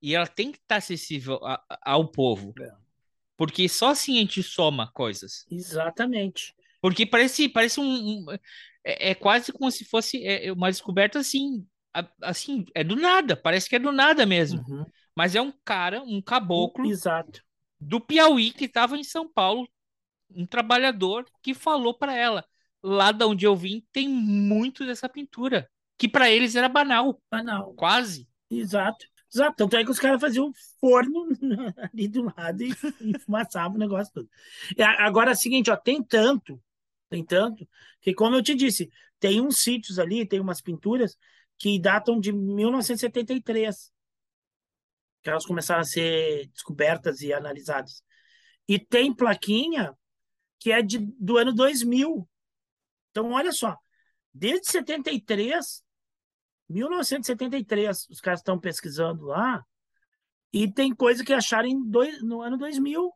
[0.01, 2.53] e ela tem que estar acessível a, ao povo.
[2.59, 2.71] É.
[3.37, 5.45] Porque só assim a gente soma coisas.
[5.49, 6.53] Exatamente.
[6.81, 7.85] Porque parece, parece um.
[7.85, 8.25] um
[8.83, 11.65] é, é, quase como se fosse é, uma descoberta assim.
[12.21, 14.63] Assim, é do nada, parece que é do nada mesmo.
[14.67, 14.85] Uhum.
[15.15, 16.89] Mas é um cara, um caboclo.
[16.89, 17.43] Exato.
[17.79, 19.67] Do Piauí que estava em São Paulo,
[20.29, 22.45] um trabalhador que falou para ela:
[22.81, 27.21] lá de onde eu vim tem muito dessa pintura, que para eles era banal.
[27.29, 27.73] Banal.
[27.73, 28.27] Quase.
[28.49, 29.05] Exato.
[29.31, 29.55] Exato.
[29.57, 31.27] Tanto é que os caras faziam forno
[31.93, 32.71] ali do lado e,
[33.01, 34.29] e fumaçavam o negócio todo.
[34.75, 36.61] E agora é o seguinte, ó, tem tanto,
[37.09, 37.67] tem tanto,
[38.01, 41.15] que como eu te disse, tem uns sítios ali, tem umas pinturas
[41.57, 43.91] que datam de 1973,
[45.21, 48.01] que elas começaram a ser descobertas e analisadas.
[48.67, 49.95] E tem plaquinha
[50.59, 52.27] que é de, do ano 2000.
[53.11, 53.77] Então, olha só,
[54.33, 55.83] desde 73
[56.69, 59.65] 1973, os caras estão pesquisando lá
[60.53, 63.11] e tem coisa que acharam dois, no ano 2000.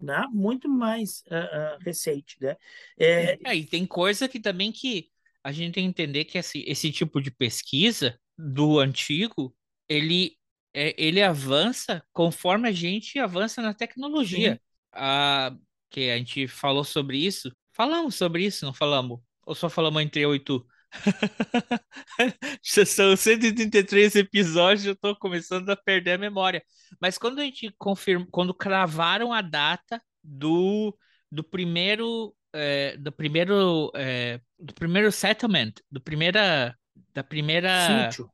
[0.00, 0.26] Né?
[0.32, 2.36] Muito mais uh, uh, recente.
[2.40, 2.56] Né?
[2.98, 3.38] É...
[3.44, 5.10] é, e tem coisa que também que
[5.44, 9.54] a gente tem que entender que esse, esse tipo de pesquisa do antigo,
[9.88, 10.36] ele,
[10.74, 14.60] é, ele avança conforme a gente avança na tecnologia.
[14.92, 15.56] Ah,
[15.92, 17.52] que a gente falou sobre isso.
[17.72, 19.20] Falamos sobre isso, não falamos?
[19.46, 20.66] Ou só falamos entre eu e tu?
[22.62, 26.62] São 133 episódios, eu tô começando a perder a memória.
[27.00, 30.96] Mas quando a gente confirma, quando cravaram a data do,
[31.30, 36.76] do primeiro é, do primeiro é, do primeiro settlement, do primeira
[37.14, 38.30] da primeira sítio.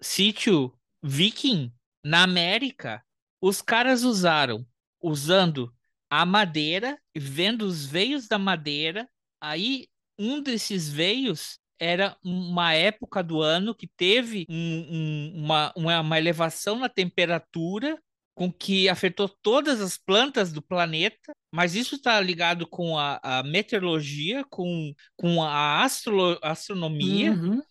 [0.00, 1.72] sítio viking
[2.04, 3.02] na América,
[3.40, 4.66] os caras usaram
[5.00, 5.72] usando
[6.12, 9.08] a madeira, vendo os veios da madeira,
[9.40, 9.86] aí
[10.18, 16.78] um desses veios era uma época do ano que teve um, um, uma, uma elevação
[16.78, 17.98] na temperatura
[18.34, 23.42] com que afetou todas as plantas do planeta, mas isso está ligado com a, a,
[23.42, 27.32] meteorologia, com, com a astro, astronomia.
[27.32, 27.62] Uhum.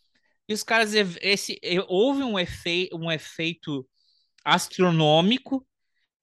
[0.49, 3.87] E os caras, esse, houve um, efe, um efeito
[4.43, 5.63] astronômico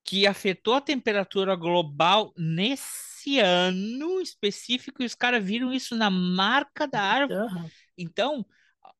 [0.09, 6.87] que afetou a temperatura global nesse ano específico e os caras viram isso na marca
[6.87, 7.41] da árvore.
[7.41, 7.69] Uhum.
[7.95, 8.43] Então,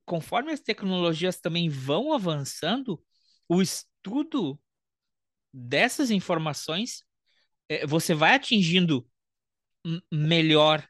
[0.06, 3.04] conforme as tecnologias também vão avançando,
[3.48, 4.62] o estudo
[5.52, 7.04] dessas informações
[7.68, 9.04] é, você vai atingindo
[10.14, 10.88] melhor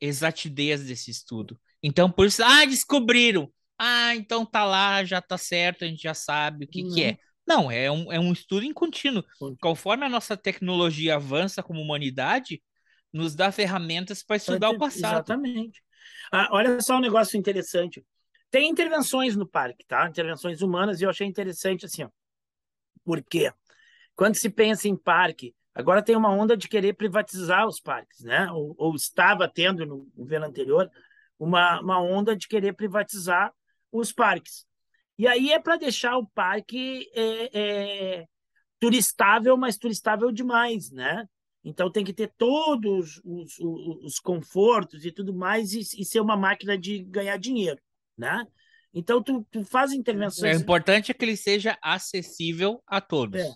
[0.00, 1.60] exatidez desse estudo.
[1.82, 3.52] Então, por isso, ah, descobriram.
[3.76, 6.94] Ah, então tá lá, já tá certo, a gente já sabe o que, uhum.
[6.94, 7.18] que é.
[7.50, 9.24] Não, é um, é um estudo em contínuo.
[9.60, 12.62] Conforme a nossa tecnologia avança como humanidade,
[13.12, 15.14] nos dá ferramentas para estudar o passado.
[15.14, 15.82] Exatamente.
[16.30, 18.06] Ah, olha só um negócio interessante.
[18.52, 20.08] Tem intervenções no parque, tá?
[20.08, 22.08] Intervenções humanas, e eu achei interessante assim, ó.
[23.04, 23.52] Porque
[24.14, 28.48] quando se pensa em parque, agora tem uma onda de querer privatizar os parques, né?
[28.52, 30.88] Ou, ou estava tendo no governo anterior
[31.36, 33.52] uma, uma onda de querer privatizar
[33.90, 34.69] os parques.
[35.20, 38.26] E aí é para deixar o parque é, é,
[38.78, 41.26] turistável, mas turistável demais, né?
[41.62, 46.20] Então tem que ter todos os, os, os confortos e tudo mais e, e, ser
[46.20, 47.78] uma máquina de ganhar dinheiro,
[48.16, 48.46] né?
[48.94, 50.56] Então tu, tu faz intervenções.
[50.56, 53.42] O importante é que ele seja acessível a todos.
[53.42, 53.50] É.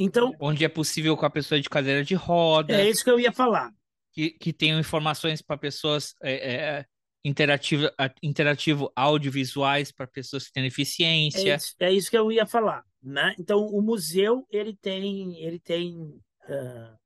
[0.00, 2.74] Então, onde é possível com a pessoa de cadeira de roda.
[2.74, 3.70] É isso que eu ia falar.
[4.10, 6.86] Que, que tenham informações para pessoas é, é,
[7.24, 7.88] interativo,
[8.22, 11.52] interativo audiovisuais para pessoas que têm deficiência.
[11.52, 13.34] É isso, é isso, que eu ia falar, né?
[13.38, 16.98] Então o museu ele tem ele tem uh,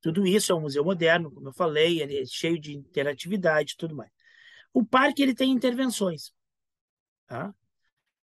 [0.00, 3.76] tudo isso é um museu moderno, como eu falei, ele é cheio de interatividade e
[3.76, 4.10] tudo mais.
[4.72, 6.32] O parque ele tem intervenções.
[7.26, 7.52] Tá?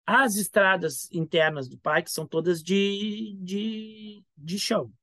[0.05, 4.93] As estradas internas do parque são todas de, de, de chão,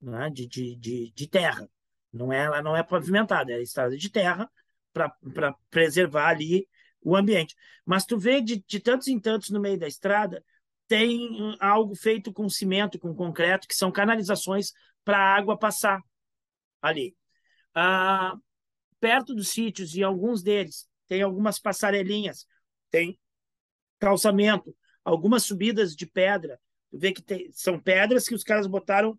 [0.00, 0.30] né?
[0.30, 1.68] de, de, de, de terra.
[2.12, 4.48] Não é, ela não é pavimentada, é estrada de terra
[4.92, 6.68] para preservar ali
[7.00, 7.54] o ambiente.
[7.84, 10.44] Mas tu vê de, de tantos em tantos no meio da estrada,
[10.86, 14.72] tem algo feito com cimento, com concreto, que são canalizações
[15.04, 16.00] para a água passar
[16.80, 17.16] ali.
[17.74, 18.34] Ah,
[19.00, 22.46] perto dos sítios, e alguns deles, tem algumas passarelinhas,
[22.90, 23.18] tem
[23.98, 26.60] calçamento, algumas subidas de pedra.
[26.90, 29.18] Tu vê que tem, são pedras que os caras botaram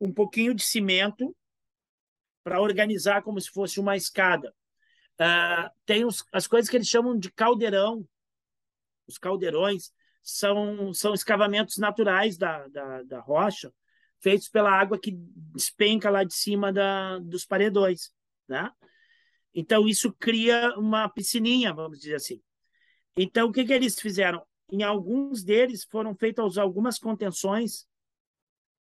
[0.00, 1.34] um pouquinho de cimento
[2.42, 4.54] para organizar como se fosse uma escada.
[5.20, 8.06] Uh, tem os, as coisas que eles chamam de caldeirão.
[9.06, 9.92] Os caldeirões
[10.22, 13.72] são, são escavamentos naturais da, da, da rocha,
[14.20, 15.12] feitos pela água que
[15.54, 18.10] despenca lá de cima da, dos paredões.
[18.48, 18.70] Né?
[19.54, 22.42] Então, isso cria uma piscininha, vamos dizer assim.
[23.16, 24.44] Então, o que, que eles fizeram?
[24.72, 27.86] Em alguns deles foram feitas algumas contenções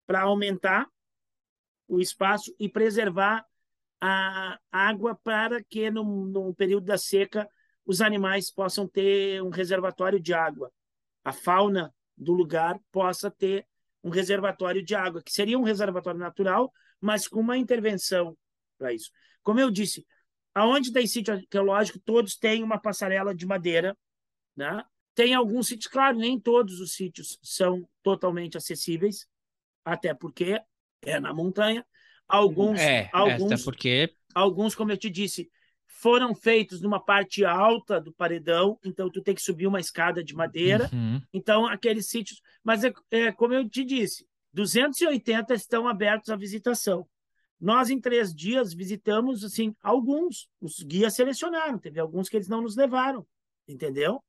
[0.06, 0.86] para aumentar
[1.88, 3.44] o espaço e preservar
[4.00, 7.48] a água para que no, no período da seca
[7.84, 10.72] os animais possam ter um reservatório de água.
[11.24, 13.66] A fauna do lugar possa ter
[14.02, 18.36] um reservatório de água, que seria um reservatório natural, mas com uma intervenção
[18.78, 19.10] para isso.
[19.42, 20.06] Como eu disse,
[20.54, 23.96] aonde tem sítio arqueológico, todos têm uma passarela de madeira,
[24.56, 24.82] né?
[25.14, 29.26] Tem alguns sítios, claro, nem todos os sítios são totalmente acessíveis,
[29.84, 30.60] até porque
[31.02, 31.84] é na montanha,
[32.30, 35.50] Alguns, é, alguns, porque alguns, como eu te disse,
[35.86, 40.34] foram feitos numa parte alta do paredão, então tu tem que subir uma escada de
[40.34, 40.88] madeira.
[40.92, 41.20] Uhum.
[41.32, 47.06] Então aqueles sítios, mas é, é como eu te disse, 280 estão abertos à visitação.
[47.60, 52.62] Nós em três dias visitamos assim alguns, os guias selecionaram, teve alguns que eles não
[52.62, 53.26] nos levaram,
[53.68, 54.22] entendeu?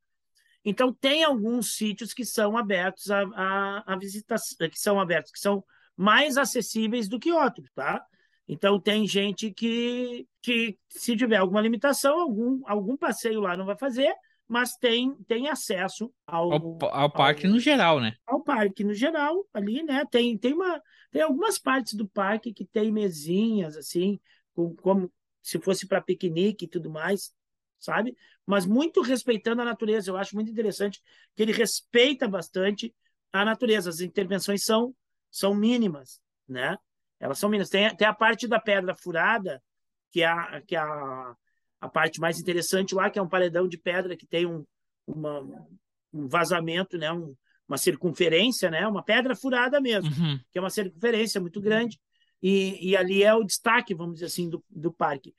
[0.65, 5.39] Então tem alguns sítios que são abertos a, a, a visitação, que são abertos, que
[5.39, 5.63] são
[6.01, 8.03] mais acessíveis do que outros, tá?
[8.47, 13.77] Então tem gente que, que se tiver alguma limitação, algum, algum passeio lá não vai
[13.77, 14.11] fazer,
[14.47, 18.15] mas tem, tem acesso ao, ao, ao parque ao, no geral, né?
[18.25, 20.03] Ao parque no geral, ali, né?
[20.09, 20.81] Tem, tem, uma,
[21.11, 24.19] tem algumas partes do parque que tem mesinhas, assim,
[24.55, 27.31] com, como se fosse para piquenique e tudo mais,
[27.79, 28.17] sabe?
[28.43, 30.09] Mas muito respeitando a natureza.
[30.09, 30.99] Eu acho muito interessante
[31.35, 32.91] que ele respeita bastante
[33.31, 33.91] a natureza.
[33.91, 34.95] As intervenções são
[35.31, 36.77] são mínimas, né?
[37.19, 37.69] Elas são mínimas.
[37.69, 39.63] Tem, tem a parte da pedra furada,
[40.11, 41.35] que é, a, que é a,
[41.79, 44.65] a parte mais interessante lá, que é um paredão de pedra que tem um,
[45.07, 45.39] uma,
[46.13, 47.11] um vazamento, né?
[47.11, 47.35] Um,
[47.67, 48.85] uma circunferência, né?
[48.85, 50.37] Uma pedra furada mesmo, uhum.
[50.51, 51.99] que é uma circunferência muito grande.
[52.43, 55.33] E, e ali é o destaque, vamos dizer assim, do, do parque.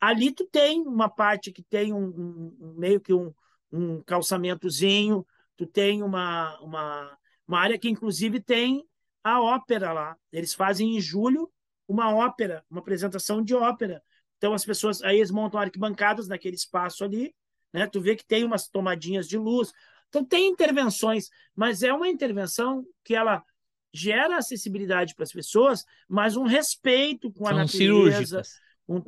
[0.00, 3.32] Ali tu tem uma parte que tem um, um, um meio que um,
[3.72, 5.24] um calçamentozinho,
[5.56, 8.84] tu tem uma, uma, uma área que inclusive tem
[9.22, 10.16] a ópera lá.
[10.32, 11.50] Eles fazem em julho
[11.86, 14.02] uma ópera, uma apresentação de ópera.
[14.38, 17.34] Então as pessoas aí eles montam arquibancadas naquele espaço ali,
[17.72, 17.86] né?
[17.86, 19.72] Tu vê que tem umas tomadinhas de luz.
[20.08, 23.44] Então tem intervenções, mas é uma intervenção que ela
[23.92, 27.76] gera acessibilidade para as pessoas, mas um respeito com São a natureza.
[27.76, 28.60] cirúrgicas.
[28.88, 29.02] Um...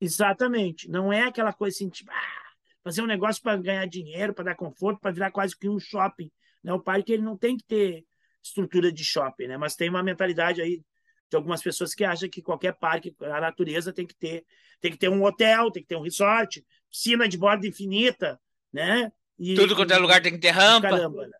[0.00, 0.88] Exatamente.
[0.88, 2.44] Não é aquela coisa assim, tipo, ah,
[2.82, 6.30] fazer um negócio para ganhar dinheiro, para dar conforto, para virar quase que um shopping.
[6.62, 6.72] Né?
[6.72, 8.04] O parque ele não tem que ter
[8.44, 9.56] estrutura de shopping, né?
[9.56, 10.82] Mas tem uma mentalidade aí
[11.30, 14.44] de algumas pessoas que acham que qualquer parque, a natureza tem que ter,
[14.80, 18.40] tem que ter um hotel, tem que ter um resort, piscina de borda infinita,
[18.72, 19.10] né?
[19.38, 20.90] E, Tudo quanto é lugar tem que ter rampa.
[20.90, 21.26] Caramba.
[21.26, 21.38] Né?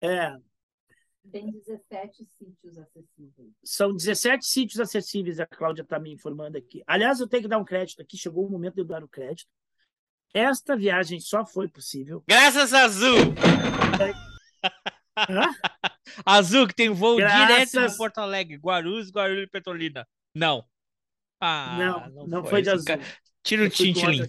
[0.00, 0.36] É.
[1.30, 3.52] Tem 17 sítios acessíveis.
[3.62, 6.82] São 17 sítios acessíveis, a Cláudia está me informando aqui.
[6.86, 9.08] Aliás, eu tenho que dar um crédito aqui, chegou o momento de eu dar o
[9.08, 9.50] crédito.
[10.32, 12.22] Esta viagem só foi possível.
[12.26, 13.34] Graças a Azul!
[16.24, 17.70] Azul, que tem voo Graças...
[17.70, 20.06] direto de Porto Alegre, Guarulhos, Guarulhos e Petrolina.
[20.34, 20.64] Não.
[21.40, 22.96] Ah, não, não, não foi, foi de azul.
[23.42, 24.28] Tira o tintilim.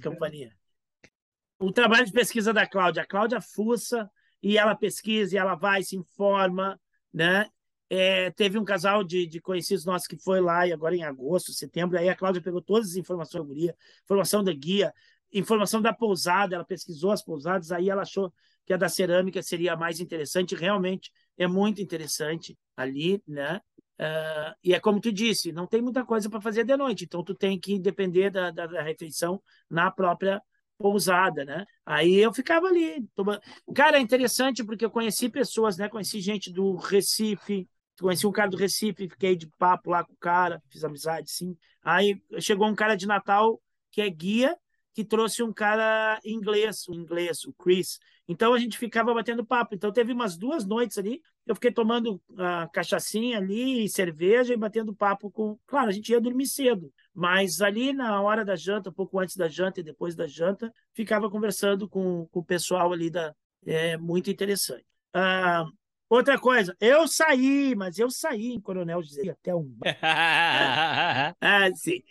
[1.60, 3.04] O trabalho de pesquisa da Cláudia.
[3.04, 4.10] A Cláudia fuça
[4.42, 6.80] e ela pesquisa e ela vai, se informa,
[7.14, 7.46] né?
[7.90, 11.52] É, teve um casal de, de, conhecidos nossos que foi lá e agora em agosto,
[11.52, 14.94] setembro, aí a Cláudia pegou todas as informações da guia, informação da guia,
[15.34, 18.32] informação da pousada, ela pesquisou as pousadas, aí ela achou
[18.70, 23.60] que a da cerâmica seria a mais interessante, realmente é muito interessante ali, né?
[24.00, 27.24] Uh, e é como tu disse, não tem muita coisa para fazer de noite, então
[27.24, 30.40] tu tem que depender da, da, da, refeição na própria
[30.78, 31.66] pousada, né?
[31.84, 33.04] Aí eu ficava ali.
[33.16, 33.42] Tomando...
[33.74, 35.90] Cara, é interessante porque eu conheci pessoas, né?
[35.90, 37.68] Conheci gente do Recife,
[38.00, 41.58] conheci um cara do Recife, fiquei de papo lá com o cara, fiz amizade, sim.
[41.84, 43.60] Aí chegou um cara de Natal
[43.92, 44.56] que é guia
[44.94, 48.00] que trouxe um cara inglês, um inglês, o Chris.
[48.28, 49.76] Então a gente ficava batendo papo.
[49.76, 54.94] Então teve umas duas noites ali, eu fiquei tomando a cachaçinha ali, cerveja e batendo
[54.96, 55.58] papo com.
[55.66, 59.36] Claro, a gente ia dormir cedo, mas ali na hora da janta, um pouco antes
[59.36, 63.34] da janta e depois da janta, ficava conversando com, com o pessoal ali da.
[63.66, 64.86] É muito interessante.
[65.14, 65.66] Ah,
[66.10, 69.78] outra coisa, eu saí, mas eu saí em Coronel José até um.
[71.42, 72.02] Ah, sim.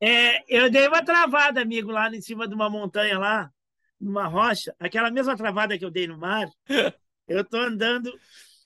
[0.00, 3.50] É, eu dei uma travada, amigo, lá em cima de uma montanha lá,
[4.00, 4.74] numa rocha.
[4.78, 6.48] Aquela mesma travada que eu dei no mar.
[7.26, 8.12] Eu tô andando,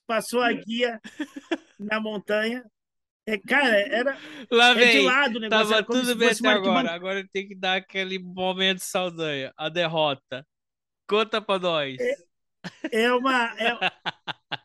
[0.07, 1.01] passou a guia
[1.79, 2.65] na montanha.
[3.27, 4.19] É, cara, era
[4.51, 5.05] Lá é de vem.
[5.07, 5.69] lado o negócio.
[5.69, 6.91] Tava tudo bem até agora.
[6.93, 9.53] Agora tem que dar aquele momento de saudanha.
[9.57, 10.45] A derrota.
[11.07, 11.97] Conta pra nós.
[12.91, 13.55] É uma.
[13.59, 13.79] é-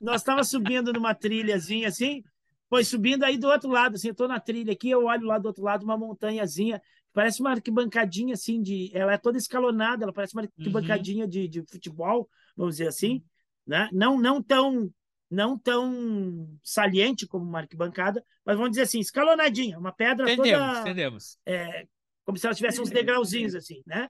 [0.02, 2.24] Nós estava subindo numa trilhazinha assim,
[2.70, 5.38] foi subindo aí do outro lado, assim, eu tô na trilha aqui, eu olho lá
[5.38, 6.82] do outro lado uma montanhazinha,
[7.14, 11.64] parece uma arquibancadinha assim de, ela é toda escalonada, ela parece uma arquibancadinha de, de
[11.66, 13.24] futebol, vamos dizer assim,
[13.66, 13.90] né?
[13.92, 14.92] Não não tão
[15.30, 20.82] não tão saliente como uma arquibancada, mas vamos dizer assim, escalonadinha, uma pedra Entendemos, toda
[20.82, 21.40] entendemos.
[21.46, 21.88] é,
[22.24, 24.10] como se ela tivesse uns degrauzinhos assim, né?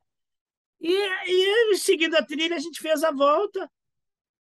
[0.80, 0.92] E,
[1.72, 3.70] e seguindo a trilha, a gente fez a volta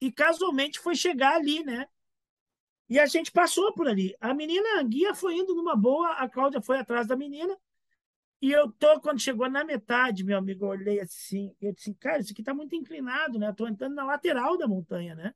[0.01, 1.87] e casualmente foi chegar ali, né?
[2.89, 4.13] E a gente passou por ali.
[4.19, 7.55] A menina, a guia foi indo numa boa, a Cláudia foi atrás da menina.
[8.41, 12.19] E eu tô, quando chegou na metade, meu amigo, eu olhei assim, eu disse, cara,
[12.19, 13.47] isso aqui tá muito inclinado, né?
[13.49, 15.33] Eu tô entrando na lateral da montanha, né?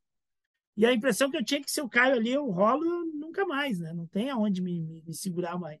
[0.76, 3.46] E a impressão que eu tinha é que se eu caio ali, eu rolo nunca
[3.46, 3.92] mais, né?
[3.92, 5.80] Não tem aonde me, me, me segurar mais.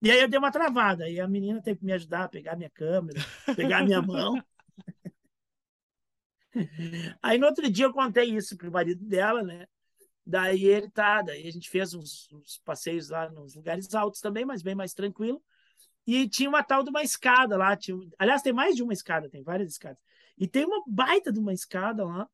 [0.00, 2.56] E aí eu dei uma travada, e a menina teve que me ajudar a pegar
[2.56, 3.20] minha câmera,
[3.56, 4.42] pegar minha mão.
[7.22, 9.66] Aí no outro dia eu contei isso pro marido dela, né?
[10.26, 14.44] Daí ele tá, daí a gente fez uns, uns passeios lá nos lugares altos também,
[14.44, 15.42] mas bem mais tranquilo.
[16.06, 19.28] E tinha uma tal de uma escada lá, tinha, aliás, tem mais de uma escada,
[19.28, 19.98] tem várias escadas.
[20.38, 22.28] E tem uma baita de uma escada lá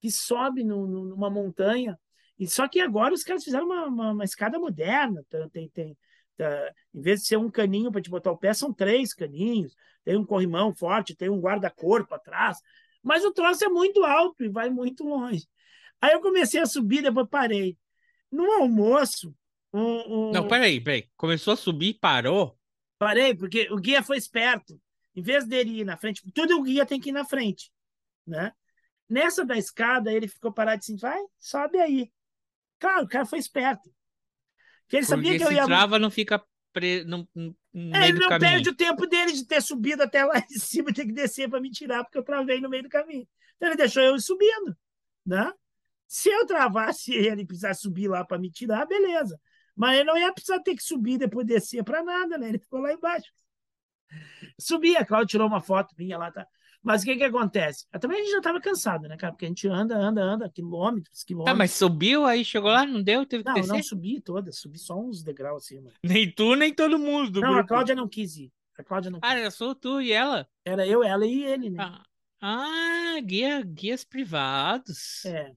[0.00, 1.98] que sobe no- no- numa montanha.
[2.38, 5.24] E só que agora os caras fizeram uma, uma, uma escada moderna.
[5.28, 5.96] Tá- Tem, tem,
[6.36, 9.74] tá, em vez de ser um caninho para te botar o pé, são três caninhos.
[10.04, 12.58] Tem um corrimão forte, tem um guarda-corpo atrás.
[13.06, 15.46] Mas o troço é muito alto e vai muito longe.
[16.00, 17.78] Aí eu comecei a subir, depois parei.
[18.32, 19.32] No almoço,
[19.72, 19.80] um,
[20.30, 21.08] um- Não, peraí, peraí.
[21.16, 22.58] Começou a subir e parou?
[22.98, 24.76] Parei, porque o guia foi esperto.
[25.14, 27.70] Em vez dele ir na frente, tudo o guia tem que ir na frente,
[28.26, 28.52] né?
[29.08, 32.10] Nessa da escada, ele ficou parado assim, vai, sobe aí.
[32.80, 33.88] Claro, o cara foi esperto.
[34.82, 35.64] Porque ele sabia Porque que eu se ia...
[35.64, 36.44] trava, não fica
[36.76, 37.04] pre...
[37.04, 37.56] no, no
[37.94, 38.50] É, ele não caminho.
[38.52, 41.48] perde o tempo dele de ter subido até lá em cima e ter que descer
[41.48, 43.26] para me tirar, porque eu travei no meio do caminho.
[43.56, 44.76] Então ele deixou eu ir subindo,
[45.24, 45.50] né?
[46.06, 49.40] Se eu travasse ele e precisasse subir lá para me tirar, beleza.
[49.74, 52.48] Mas ele não ia precisar ter que subir e depois descer para nada, né?
[52.48, 53.30] Ele ficou lá embaixo.
[54.58, 56.46] Subi, a Cláudia tirou uma foto minha lá, tá?
[56.86, 57.84] Mas o que que acontece?
[58.00, 59.32] Também a gente já estava cansado, né, cara?
[59.32, 61.58] Porque a gente anda, anda, anda, quilômetros, Tá, quilômetros.
[61.58, 63.72] mas subiu, aí chegou lá, não deu, teve que Não, descer?
[63.72, 65.90] não subi toda, subi só uns degraus acima.
[66.02, 67.68] Nem tu, nem todo mundo do Não, a grupo.
[67.68, 68.52] Cláudia não quis ir.
[68.78, 69.40] A Cláudia não Ah, quis.
[69.40, 70.48] era só tu e ela?
[70.64, 71.82] Era eu, ela e ele, né?
[71.82, 72.02] Ah,
[72.40, 75.24] ah, guia, guias privados.
[75.24, 75.52] É.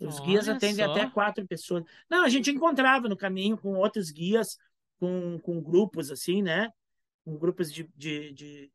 [0.00, 0.90] Os guias Olha atendem só.
[0.90, 1.84] até quatro pessoas.
[2.10, 4.58] Não, a gente encontrava no caminho com outros guias,
[4.98, 6.70] com, com grupos assim, né?
[7.24, 8.72] Com grupos de, de, de,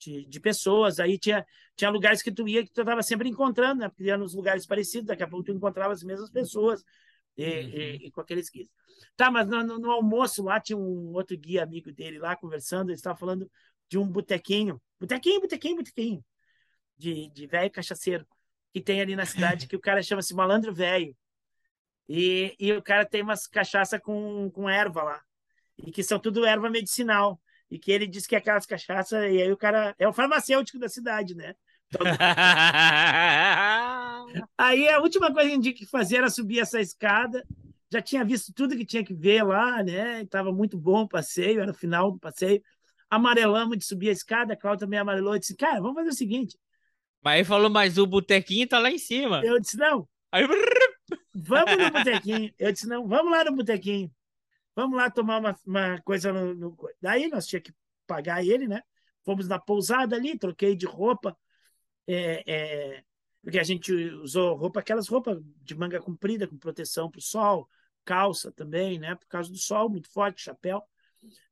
[0.00, 0.98] de, de pessoas.
[0.98, 1.46] Aí tinha,
[1.76, 3.88] tinha lugares que tu ia que tu estava sempre encontrando, né?
[3.88, 6.82] Porque ia nos lugares parecidos, daqui a pouco tu encontrava as mesmas pessoas
[7.36, 7.50] e, Uhum.
[7.50, 8.68] e- e com aqueles guias.
[9.16, 12.96] Tá, mas no, no- almoço lá tinha um outro guia amigo dele lá conversando, ele
[12.96, 13.50] estava falando
[13.88, 14.80] de um botequinho.
[14.98, 16.24] Botequinho, botequinho, botequinho.
[16.96, 18.26] De, de velho cachaceiro
[18.72, 21.16] que tem ali na cidade, que o cara chama-se Malandro Velho.
[22.08, 25.22] E, e o cara tem umas cachaça com, com erva lá.
[25.78, 27.40] E que são tudo erva medicinal.
[27.70, 30.78] E que ele diz que é aquelas cachaça, e aí o cara é o farmacêutico
[30.78, 31.54] da cidade, né?
[34.56, 37.44] Aí a última coisa que a gente tinha que fazer era subir essa escada.
[37.92, 40.22] Já tinha visto tudo que tinha que ver lá, né?
[40.22, 42.62] Estava muito bom o passeio, era o final do passeio.
[43.08, 46.14] Amarelamos de subir a escada, a Cláudia também amarelou e disse: Cara, vamos fazer o
[46.14, 46.56] seguinte.
[47.24, 49.44] Mas aí falou, mas o botequinho tá lá em cima.
[49.44, 50.46] Eu disse: Não, Aí,
[51.34, 52.52] Vamos no botequinho.
[52.58, 54.10] Eu disse, não, vamos lá no botequinho.
[54.80, 57.72] Vamos lá tomar uma, uma coisa no, no- Daí nós tinha que
[58.06, 58.80] pagar ele, né?
[59.24, 61.36] Fomos na pousada ali, troquei de roupa.
[62.08, 63.02] é, é,
[63.42, 67.68] porque a gente usou roupa, aquelas roupas de manga comprida, com proteção para o sol,
[68.04, 69.14] calça também, né?
[69.14, 70.82] Por causa do sol muito forte, chapéu.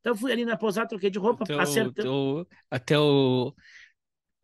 [0.01, 1.95] Então fui ali na pousada, troquei de roupa, teu, acertamos.
[1.95, 3.55] teu, até o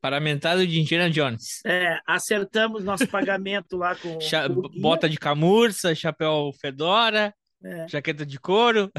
[0.01, 1.64] paramentado de Indiana Jones.
[1.64, 7.35] É, acertamos nosso pagamento lá com, Cha- o bota de camurça, chapéu fedora,
[7.65, 7.89] É.
[7.89, 8.93] jaqueta de couro.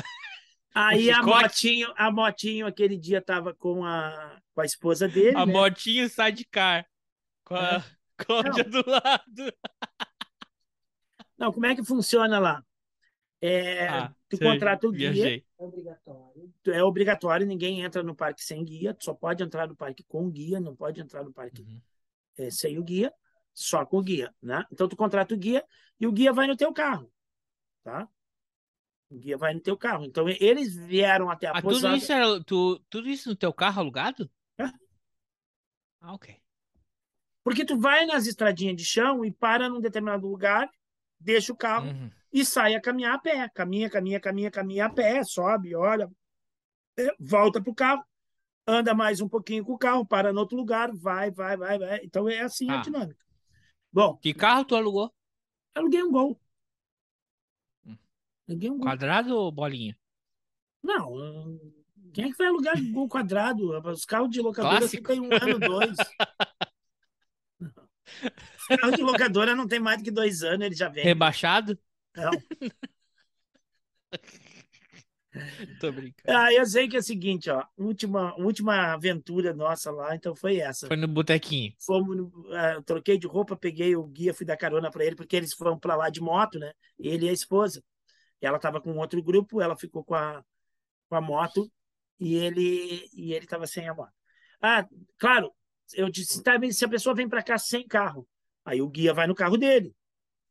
[0.73, 5.45] Aí a motinho, a motinho aquele dia tava com a, com a esposa dele, A
[5.45, 5.53] né?
[5.53, 6.85] motinho sidecar.
[7.45, 7.83] Com a
[8.17, 9.53] Cláudia do lado.
[11.37, 12.63] Não, como é que funciona lá?
[13.41, 15.45] É, Ah, tu sei, contrata o guia, Viajei.
[15.59, 16.53] É obrigatório.
[16.67, 20.29] é obrigatório, ninguém entra no parque sem guia, tu só pode entrar no parque com
[20.29, 21.81] guia, não pode entrar no parque Uhum.
[22.37, 23.13] é, sem o guia,
[23.53, 24.63] só com o guia, né?
[24.71, 25.63] Então tu contrata o guia
[25.99, 27.11] e o guia vai no teu carro,
[27.83, 28.07] tá?
[29.09, 30.03] O guia vai no teu carro.
[30.05, 31.95] Então eles vieram até a Ah, tudo pousada.
[31.97, 34.29] isso, era, tu, tudo isso no teu carro alugado?
[34.57, 34.65] É.
[36.01, 36.35] Ah, ok.
[37.43, 40.69] Porque tu vai nas estradinhas de chão e para num determinado lugar,
[41.19, 42.11] deixa o carro Uhum.
[42.33, 43.47] e sai a caminhar a pé.
[43.49, 46.09] Caminha, caminha, caminha, caminha a pé, sobe, olha,
[46.97, 48.03] é, volta pro carro,
[48.67, 51.99] anda mais um pouquinho com o carro, para no outro lugar, vai, vai, vai, vai.
[52.03, 52.81] Então é assim a Ah.
[52.81, 53.23] dinâmica.
[53.93, 55.13] Bom, Que carro tu alugou?
[55.75, 56.39] aluguei um gol.
[58.47, 58.79] Um.
[58.79, 59.97] Quadrado ou bolinha?
[60.83, 61.59] Não,
[62.13, 63.77] quem é que vai alugar gol quadrado?
[63.89, 65.07] Os carros de locadora Clássico.
[65.07, 65.97] tem um ano, dois.
[68.69, 71.03] Os carros de locadora não tem mais do que dois anos, ele já vem.
[71.03, 71.77] Rebaixado?
[72.15, 72.31] Não.
[75.81, 76.37] Tô brincando.
[76.37, 80.59] Ah, eu sei que é o seguinte, ó, última, última aventura nossa lá, então foi
[80.59, 80.87] essa.
[80.87, 81.73] Foi no botequinho.
[81.77, 85.53] Fomos, eu troquei de roupa, peguei o guia, fui dar carona para ele, porque eles
[85.53, 86.71] foram para lá de moto, né?
[86.97, 87.83] Ele e a esposa.
[88.41, 90.43] Ela estava com outro grupo, ela ficou com a,
[91.09, 91.71] com a moto
[92.19, 94.13] e ele e ele estava sem a moto.
[94.61, 95.53] Ah, claro,
[95.93, 98.27] eu disse, tá, se a pessoa vem para cá sem carro,
[98.63, 99.95] aí o guia vai no carro dele,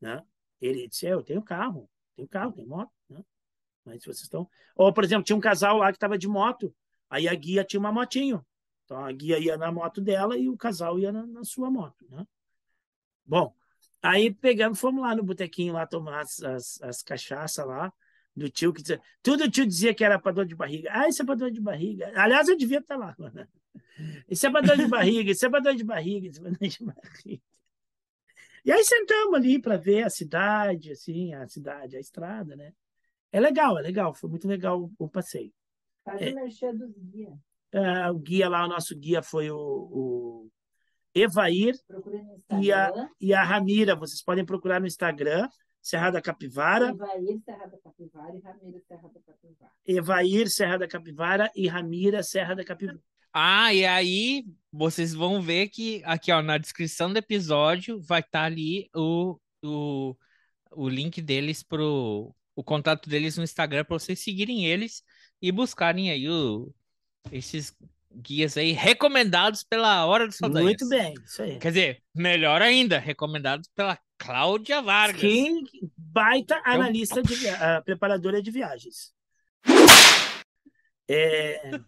[0.00, 0.22] né?
[0.60, 3.24] Ele disse, "É, eu tenho carro, tenho carro, tenho moto, né?
[3.84, 4.48] Mas vocês estão.
[4.76, 6.74] Ou, por exemplo, tinha um casal lá que estava de moto,
[7.10, 8.44] aí a guia tinha uma motinho.
[8.84, 12.06] Então a guia ia na moto dela e o casal ia na, na sua moto,
[12.08, 12.26] né?
[13.24, 13.54] Bom,
[14.04, 17.92] aí pegamos, fomos lá no botequinho lá tomar as, as, as cachaças lá
[18.36, 20.90] do tio que dizia, tudo o tio dizia que era para dor de barriga.
[20.92, 22.12] Ah, isso é para dor de barriga.
[22.16, 23.14] Aliás, eu devia estar lá.
[23.32, 23.46] Né?
[24.28, 26.50] Isso é para dor de barriga, isso é para dor de barriga, isso é para
[26.58, 27.42] dor de barriga.
[28.64, 32.72] E aí sentamos ali para ver a cidade, assim, a cidade, a estrada, né?
[33.30, 35.52] É legal, é legal, foi muito legal o passeio.
[36.04, 36.30] Faz É.
[36.32, 37.34] o merchan dos guias.
[37.72, 40.50] Ah, o guia lá, o nosso guia foi o, o
[41.14, 41.74] Evair
[42.60, 43.94] E a- e a Ramira.
[43.94, 45.48] Vocês podem procurar no Instagram,
[45.80, 49.72] Serra da Capivara, Ivair Serra da Capivara e Ramiro Serra da Capivara.
[49.86, 53.00] Evair Serra da Capivara e Ramira Serra da Capivara.
[53.32, 58.44] Ah, e aí vocês vão ver que aqui, ó, na descrição do episódio vai estar
[58.44, 60.16] ali o, o,
[60.70, 65.02] o link deles pro o contato deles no Instagram para vocês seguirem eles
[65.42, 66.72] e buscarem aí o,
[67.32, 67.76] esses
[68.16, 70.66] guias aí recomendados pela Hora dos Saldanhas.
[70.66, 71.58] Muito bem, isso aí.
[71.58, 75.20] Quer dizer, melhor ainda, recomendados pela Cláudia Vargas.
[75.20, 75.50] Que
[75.96, 79.12] baita analista de via- preparadora de viagens.
[81.08, 81.80] É,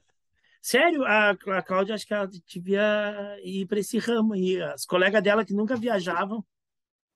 [0.61, 4.61] Sério, a, a Cláudia, acho que ela devia ir para esse ramo aí.
[4.61, 6.45] As colegas dela que nunca viajavam,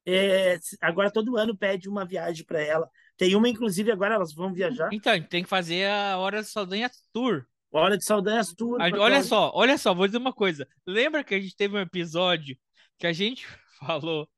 [0.06, 2.88] é, agora todo ano pede uma viagem para ela.
[3.16, 4.88] Tem uma, inclusive, agora elas vão viajar.
[4.92, 7.44] Então, a gente tem que fazer a Hora dos Saldanhas Tour.
[7.72, 8.80] Hora de Saldanhas Tour.
[8.80, 10.66] A- pra Olha só, olha só, vou dizer uma coisa.
[10.86, 12.58] Lembra que a gente teve um episódio
[12.98, 13.46] que a gente
[13.78, 14.28] falou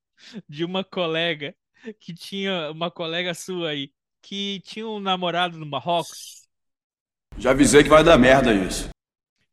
[0.48, 1.54] de uma colega
[1.98, 6.46] que tinha uma colega sua aí que tinha um namorado no Marrocos?
[7.38, 8.90] Já avisei que vai dar merda isso.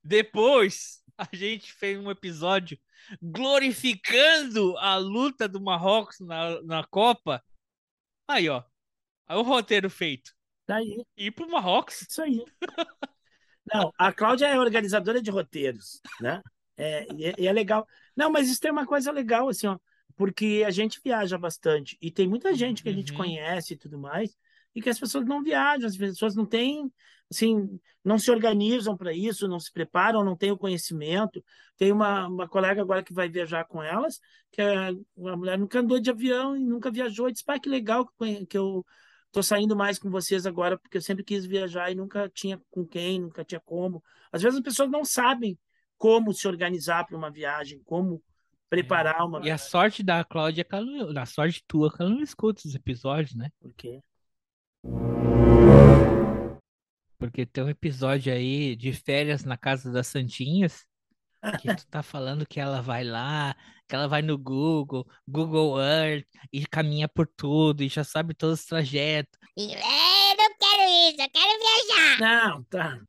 [0.03, 2.77] Depois a gente fez um episódio
[3.21, 7.43] glorificando a luta do Marrocos na, na Copa.
[8.27, 8.63] Aí, ó.
[9.27, 10.31] Aí o roteiro feito.
[10.67, 12.01] Tá aí, Ir pro Marrocos.
[12.07, 12.43] isso aí.
[13.73, 16.41] Não, a Cláudia é organizadora de roteiros, né?
[16.77, 17.85] É, e, é, e é legal.
[18.15, 19.77] Não, mas isso tem uma coisa legal, assim, ó,
[20.15, 23.17] porque a gente viaja bastante e tem muita gente que a gente Uhum.
[23.17, 24.35] conhece e tudo mais,
[24.75, 26.91] e que as pessoas não viajam, as pessoas não têm,
[27.29, 31.43] assim, não se organizam para isso, não se preparam, não têm o conhecimento.
[31.77, 34.19] Tem uma, uma colega agora que vai viajar com elas,
[34.51, 37.69] que é uma mulher nunca andou de avião e nunca viajou, e disse, pai, que
[37.69, 38.07] legal
[38.47, 38.85] que eu
[39.31, 42.85] Tô saindo mais com vocês agora porque eu sempre quis viajar e nunca tinha com
[42.85, 44.03] quem, nunca tinha como.
[44.31, 45.57] Às vezes as pessoas não sabem
[45.97, 48.23] como se organizar para uma viagem, como
[48.69, 52.67] preparar uma E a sorte da Cláudia é a sorte tua que ela não escuta
[52.67, 53.51] os episódios, né?
[53.59, 54.01] Porque
[57.19, 60.87] Porque tem um episódio aí de férias na casa das Santinhas
[61.57, 63.55] que tu tá falando que ela vai lá,
[63.87, 68.59] que ela vai no Google, Google Earth e caminha por tudo e já sabe todos
[68.61, 69.37] os trajetos.
[69.55, 72.15] E, "É, não quero isso, eu quero viajar.
[72.15, 72.99] não, tá.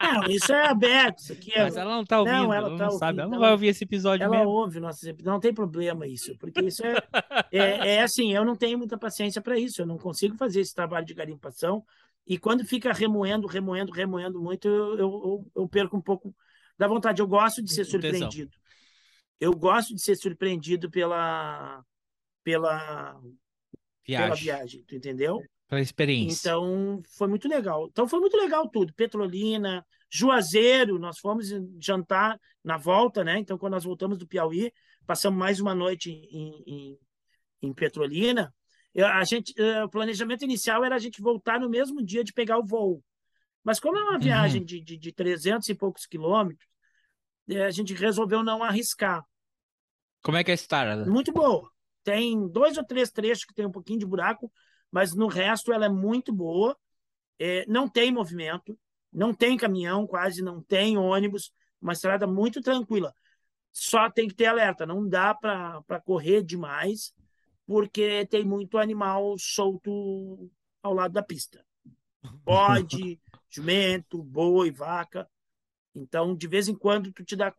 [0.00, 2.76] Não, isso é aberto, isso aqui é Mas ela não tá ouvindo, Não, ela, ela
[2.76, 4.50] tá não sabe, ela ouvindo, não vai ouvir esse episódio ela mesmo.
[4.50, 6.98] ouve nossos episódios, não tem problema isso, porque isso é,
[7.52, 10.74] é, é assim, eu não tenho muita paciência para isso, eu não consigo fazer esse
[10.74, 11.84] trabalho de garimpação
[12.26, 16.34] E quando fica remoendo, remoendo, remoendo muito, eu, eu, eu, eu perco um pouco
[16.78, 17.20] da vontade.
[17.20, 18.00] Eu gosto de ser Tesão.
[18.00, 18.56] surpreendido.
[19.40, 21.82] Eu gosto de ser surpreendido pela,
[22.42, 23.20] pela, pela
[24.06, 24.44] Viagem.
[24.44, 25.42] viagem, tu entendeu?
[25.68, 26.48] Pela experiência.
[26.48, 27.88] Então, foi muito legal.
[27.90, 28.94] Então, foi muito legal tudo.
[28.94, 31.48] Petrolina, Juazeiro, nós fomos
[31.80, 33.38] jantar na volta, né?
[33.38, 34.72] Então, quando nós voltamos do Piauí,
[35.06, 36.98] passamos mais uma noite em, em,
[37.62, 38.54] em Petrolina.
[38.94, 42.32] Eu- A gente, eh, o planejamento inicial era a gente voltar no mesmo dia de
[42.32, 43.02] pegar o voo.
[43.66, 46.68] Mas como é uma viagem de, de, de 300 e poucos quilômetros,
[47.48, 49.26] eh, a gente resolveu não arriscar.
[50.22, 51.04] Como é que é a estrada?
[51.04, 51.68] Muito boa.
[52.04, 54.52] Tem dois ou três trechos que tem um pouquinho de buraco,
[54.88, 56.78] mas no resto ela é muito boa.
[57.40, 58.78] É, não tem movimento,
[59.12, 61.52] não tem caminhão, quase não tem ônibus,
[61.82, 63.12] uma estrada muito tranquila.
[63.72, 67.12] Só tem que ter alerta, não dá para correr demais,
[67.66, 70.48] porque tem muito animal solto
[70.84, 71.66] ao lado da pista.
[72.44, 73.20] Bode,
[73.56, 75.28] jumento, boi, vaca.
[75.94, 77.54] Então, de vez em quando, tu te dá.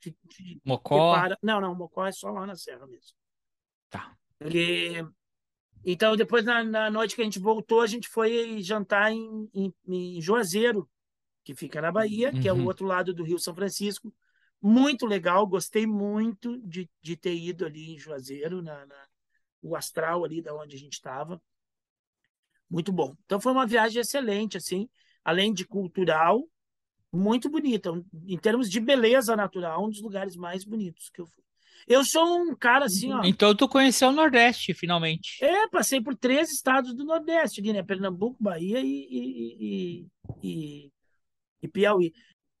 [0.00, 1.14] Te, te, Mocó.
[1.42, 3.16] Não, não, Mocó é só lá na Serra mesmo.
[3.90, 4.16] Tá.
[4.38, 5.04] Porque...
[5.84, 9.74] Então, depois, na, na noite que a gente voltou, a gente foi jantar em, em,
[9.86, 10.88] em Juazeiro,
[11.44, 12.66] que fica na Bahia, que é o Uhum.
[12.66, 14.12] outro lado do Rio São Francisco.
[14.60, 19.06] Muito legal, gostei muito de, de ter ido ali em Juazeiro, na, na-
[19.62, 21.40] o astral ali da onde a gente estava.
[22.68, 23.16] Muito bom.
[23.24, 24.88] Então, foi uma viagem excelente, assim,
[25.24, 26.48] além de cultural,
[27.12, 27.90] muito bonita.
[28.26, 31.42] Em termos de beleza natural, um dos lugares mais bonitos que eu fui.
[31.86, 33.22] Eu sou um cara assim, ó.
[33.24, 35.42] Então tu conheceu o Nordeste, finalmente.
[35.42, 37.82] É, passei por três estados do Nordeste, aqui, né?
[37.82, 40.06] Pernambuco, Bahia e, e,
[40.42, 40.92] e,
[41.62, 42.12] e, Piauí.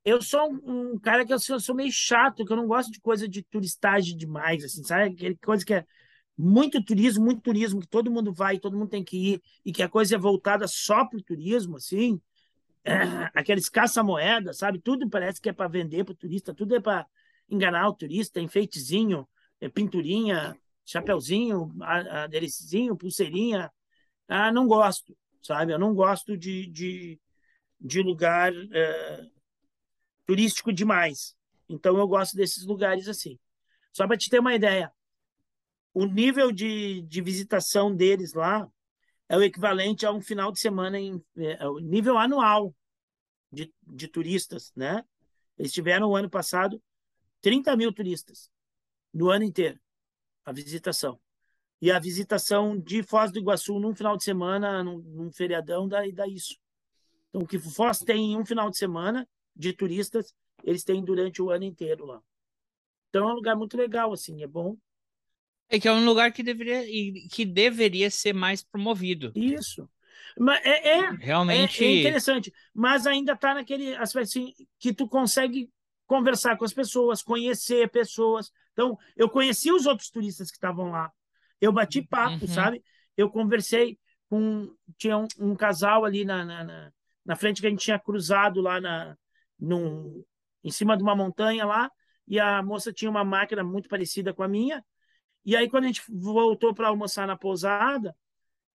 [0.04, 2.66] Eu sou um, um cara que eu sou, eu sou meio chato, que eu não
[2.66, 5.12] gosto de coisa de turistagem demais, assim, sabe?
[5.12, 5.84] Aquele coisa que é
[6.36, 9.82] muito turismo, muito turismo, que todo mundo vai, todo mundo tem que ir, e que
[9.82, 12.18] a coisa é voltada só para o turismo, assim.
[13.34, 14.80] É, aqueles caça-moeda, sabe?
[14.80, 17.06] Tudo parece que é para vender para o turista, tudo é para
[17.48, 19.28] enganar o turista, enfeitezinho,
[19.60, 23.70] é pinturinha, chapeuzinho, a- aderecinho, pulseirinha.
[24.28, 25.72] Ah, não gosto, sabe?
[25.72, 27.20] Eu não gosto de, de,
[27.80, 29.26] de lugar eh,
[30.26, 31.34] turístico demais.
[31.68, 33.38] Então eu gosto desses lugares assim.
[33.92, 34.92] Só para te ter uma ideia,
[35.94, 38.68] o nível de, de visitação deles lá
[39.28, 42.74] é o equivalente a um final de semana em é, o nível anual
[43.50, 45.04] de, de turistas, né?
[45.56, 46.82] Eles tiveram o ano passado
[47.40, 48.50] 30 mil turistas
[49.12, 49.78] no ano inteiro,
[50.44, 51.18] a visitação.
[51.80, 56.02] E a visitação de Foz do Iguaçu num final de semana, num, num feriadão, dá,
[56.12, 56.56] dá isso.
[57.28, 60.34] Então, o que Foz tem em um final de semana de turistas,
[60.64, 62.20] eles têm durante o ano inteiro lá.
[63.08, 64.76] Então, é um lugar muito legal, assim, é bom.
[65.68, 66.84] É que é um lugar que deveria,
[67.30, 69.32] que deveria ser mais promovido.
[69.34, 69.88] Isso.
[70.38, 71.84] Mas é, é, Realmente.
[71.84, 75.70] É, é interessante, mas ainda está naquele aspecto assim, que tu consegue
[76.06, 78.50] conversar com as pessoas, conhecer pessoas.
[78.72, 81.12] Então, eu conheci os outros turistas que estavam lá.
[81.60, 82.48] Eu bati papo, Uhum.
[82.48, 82.82] sabe?
[83.16, 84.72] Eu conversei com.
[84.96, 86.92] Tinha um, um casal ali na, na, na,
[87.24, 89.16] na frente que a gente tinha cruzado lá na,
[89.58, 90.24] num,
[90.62, 91.90] em cima de uma montanha lá,
[92.26, 94.84] e a moça tinha uma máquina muito parecida com a minha.
[95.44, 98.14] E aí, quando a gente voltou para almoçar na pousada,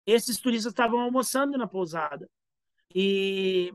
[0.07, 2.29] esses turistas estavam almoçando na pousada.
[2.95, 3.73] E,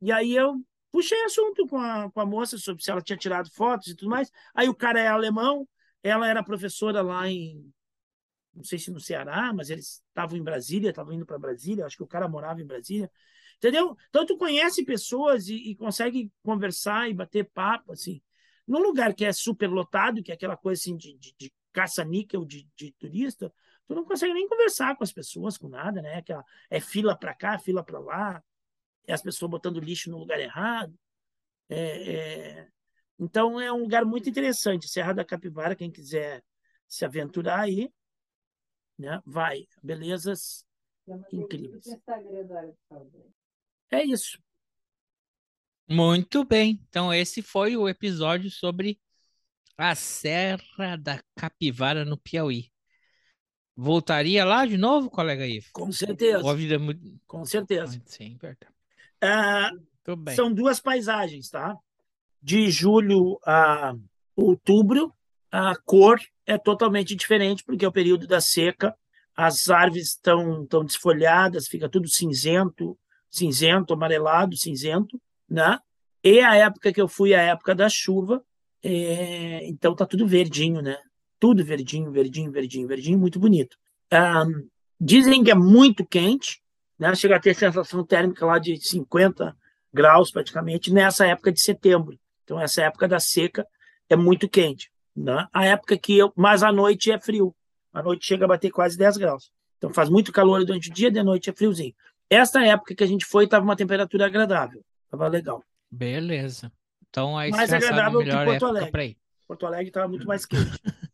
[0.00, 0.62] e aí eu
[0.92, 4.10] puxei assunto com a, com a moça sobre se ela tinha tirado fotos e tudo
[4.10, 4.30] mais.
[4.54, 5.68] Aí o cara é alemão,
[6.02, 7.72] ela era professora lá em,
[8.54, 11.96] não sei se no Ceará, mas eles estavam em Brasília, estavam indo para Brasília, acho
[11.96, 13.10] que o cara morava em Brasília.
[13.56, 13.96] Entendeu?
[14.08, 18.20] Então tu conhece pessoas e, e consegue conversar e bater papo, assim.
[18.66, 22.44] Num lugar que é super lotado, que é aquela coisa assim de, de, de caça-níquel
[22.44, 23.52] de, de turista,
[23.88, 26.16] tu não consegue nem conversar com as pessoas, com nada, né?
[26.16, 28.44] Aquela, é fila para cá, fila para lá,
[29.06, 30.94] é as pessoas botando lixo no lugar errado.
[31.70, 32.68] É, é...
[33.18, 34.88] Então é um lugar muito interessante.
[34.88, 36.44] Serra da Capivara, quem quiser
[36.86, 37.90] se aventurar aí,
[38.98, 39.20] né?
[39.24, 39.66] Vai.
[39.82, 40.64] Belezas
[41.32, 41.86] incríveis.
[43.90, 44.38] É isso.
[45.88, 46.78] Muito bem.
[46.90, 49.00] Então, esse foi o episódio sobre
[49.78, 52.70] a Serra da Capivara no Piauí.
[53.80, 55.68] Voltaria lá de novo, colega Ivo?
[55.72, 56.38] Com certeza.
[56.38, 57.00] É muito.
[57.28, 58.02] Com certeza.
[58.06, 58.36] Sim,
[60.02, 60.34] Tudo bem.
[60.34, 61.76] São duas paisagens, tá?
[62.42, 63.94] De julho a
[64.34, 65.14] outubro,
[65.48, 68.96] a cor é totalmente diferente, porque é o período da seca,
[69.36, 72.98] as árvores estão tão desfolhadas, fica tudo cinzento,
[73.30, 75.78] cinzento, amarelado, cinzento, né?
[76.24, 78.42] E a época que eu fui, a época da chuva,
[78.82, 80.98] é, então tá tudo verdinho, né?
[81.38, 83.76] Tudo verdinho, verdinho, verdinho, verdinho, muito bonito.
[84.10, 84.44] Ah,
[85.00, 86.60] dizem que é muito quente,
[86.98, 87.14] né?
[87.14, 89.56] Chega a ter sensação térmica lá de 50
[89.92, 92.18] graus praticamente nessa época de setembro.
[92.44, 93.66] Então essa época da seca
[94.08, 95.46] é muito quente, né?
[95.52, 97.54] A época que eu, mas à noite é frio.
[97.92, 99.50] À noite chega a bater quase 10 graus.
[99.76, 101.94] Então faz muito calor durante o dia, de noite é friozinho.
[102.28, 105.62] Esta época que a gente foi estava uma temperatura agradável, estava legal.
[105.90, 106.70] Beleza.
[107.08, 109.16] Então aí Mais a agradável que Porto Alegre.
[109.46, 110.78] Porto Alegre estava muito mais quente.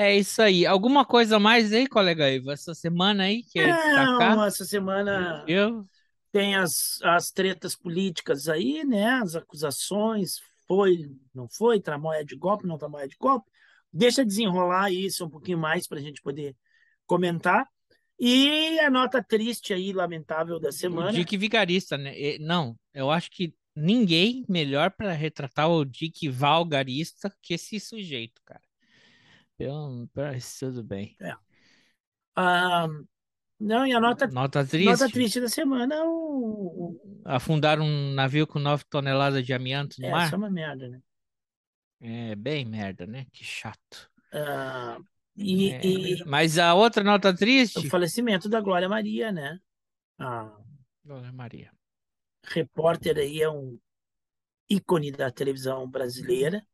[0.00, 0.64] É isso aí.
[0.64, 2.52] Alguma coisa mais aí, colega Ivo?
[2.52, 3.66] Essa semana aí que é?
[3.66, 5.84] Não, essa semana Eu?
[6.30, 9.14] tem as, as tretas políticas aí, né?
[9.14, 10.34] As acusações,
[10.68, 13.50] foi, não foi, tramóia de golpe, não tramóia de golpe.
[13.92, 16.54] Deixa desenrolar isso um pouquinho mais para a gente poder
[17.04, 17.66] comentar.
[18.20, 21.12] E a nota triste aí, lamentável da O semana.
[21.12, 22.14] Dick Vigarista, né?
[22.38, 28.67] Não, eu acho que ninguém melhor para retratar o Dick Valgarista que esse sujeito, cara.
[29.58, 31.16] Eu, mas tudo bem.
[32.34, 32.86] Ah,
[33.60, 34.84] não, e a nota, Nota triste.
[34.84, 40.00] nota triste da semana é o, o- Afundar um navio com 9 toneladas de amianto
[40.02, 40.18] no é, mar.
[40.18, 41.02] essa é uma merda, né?
[42.00, 43.26] É bem merda, né?
[43.32, 44.10] Que chato.
[44.32, 44.98] Ah,
[45.36, 47.34] e, É, e Mas a outra nota
[47.74, 47.92] o triste.
[47.92, 49.58] falecimento da Glória Maria, né?
[50.18, 50.50] A
[51.04, 51.72] Dona Maria.
[52.54, 53.78] repórter aí é um
[54.70, 56.66] ícone da televisão brasileira.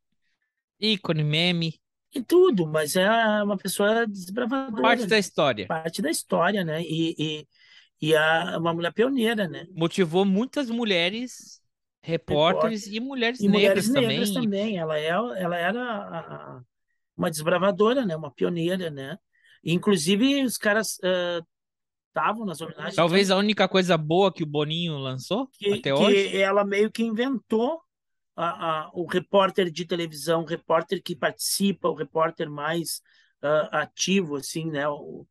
[0.91, 1.71] Ícone, meme,
[2.15, 3.09] E tudo, mas é
[3.43, 5.07] uma pessoa desbravadora, parte né?
[5.09, 5.67] da história.
[5.67, 6.81] parte da história, né?
[6.83, 7.47] E, e,
[8.01, 9.67] e a, uma mulher pioneira, né?
[9.75, 11.61] Motivou muitas mulheres,
[12.03, 14.43] repórteres e mulheres E mulheres negras negras também.
[14.43, 14.79] também.
[14.79, 16.61] Ela, é, ela era a- a-
[17.17, 18.17] uma desbravadora, né?
[18.17, 19.19] Uma pioneira, né?
[19.63, 21.41] E, inclusive, os caras ah,
[22.09, 22.95] estavam nas homenagens.
[22.95, 26.37] Talvez a única coisa boa que o Boninho lançou que, até hoje.
[26.41, 27.81] ela meio que inventou
[28.37, 33.03] a, a- o repórter de televisão, o repórter que participa, o repórter mais
[33.43, 34.89] ah, ativo, assim, né?
[34.89, 35.27] O,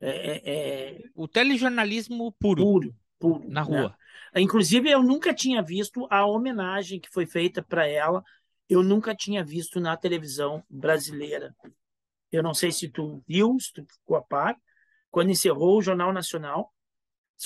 [0.00, 3.48] é, é- é O telejornalismo puro, puro, puro.
[3.48, 3.80] na né?
[3.80, 3.96] rua.
[4.34, 8.22] Inclusive, eu nunca tinha visto a homenagem que foi feita para ela.
[8.68, 11.54] Eu nunca tinha visto na televisão brasileira.
[12.30, 14.56] Eu não sei se tu viu, se tu ficou a par.
[15.10, 16.72] Quando encerrou o Jornal Nacional,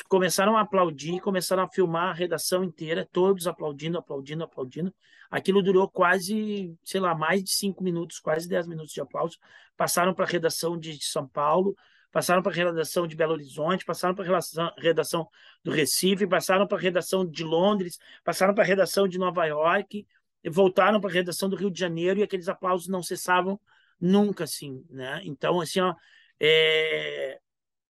[0.09, 4.95] começaram a aplaudir, começaram a filmar a redação inteira, todos aplaudindo, aplaudindo, aplaudindo.
[5.31, 9.39] Aquilo durou quase, sei lá, mais de cinco minutos, quase dez minutos de aplauso.
[9.77, 11.77] Passaram para a redação de São Paulo,
[12.11, 15.29] passaram para a redação de Belo Horizonte, passaram para a redação
[15.63, 20.07] do Recife, passaram para a redação de Londres, passaram para a redação de Nova York,
[20.51, 23.61] voltaram para a redação do Rio de Janeiro e aqueles aplausos não cessavam
[24.01, 25.21] nunca, assim, né?
[25.25, 25.95] Então, assim, ó,
[26.41, 27.39] é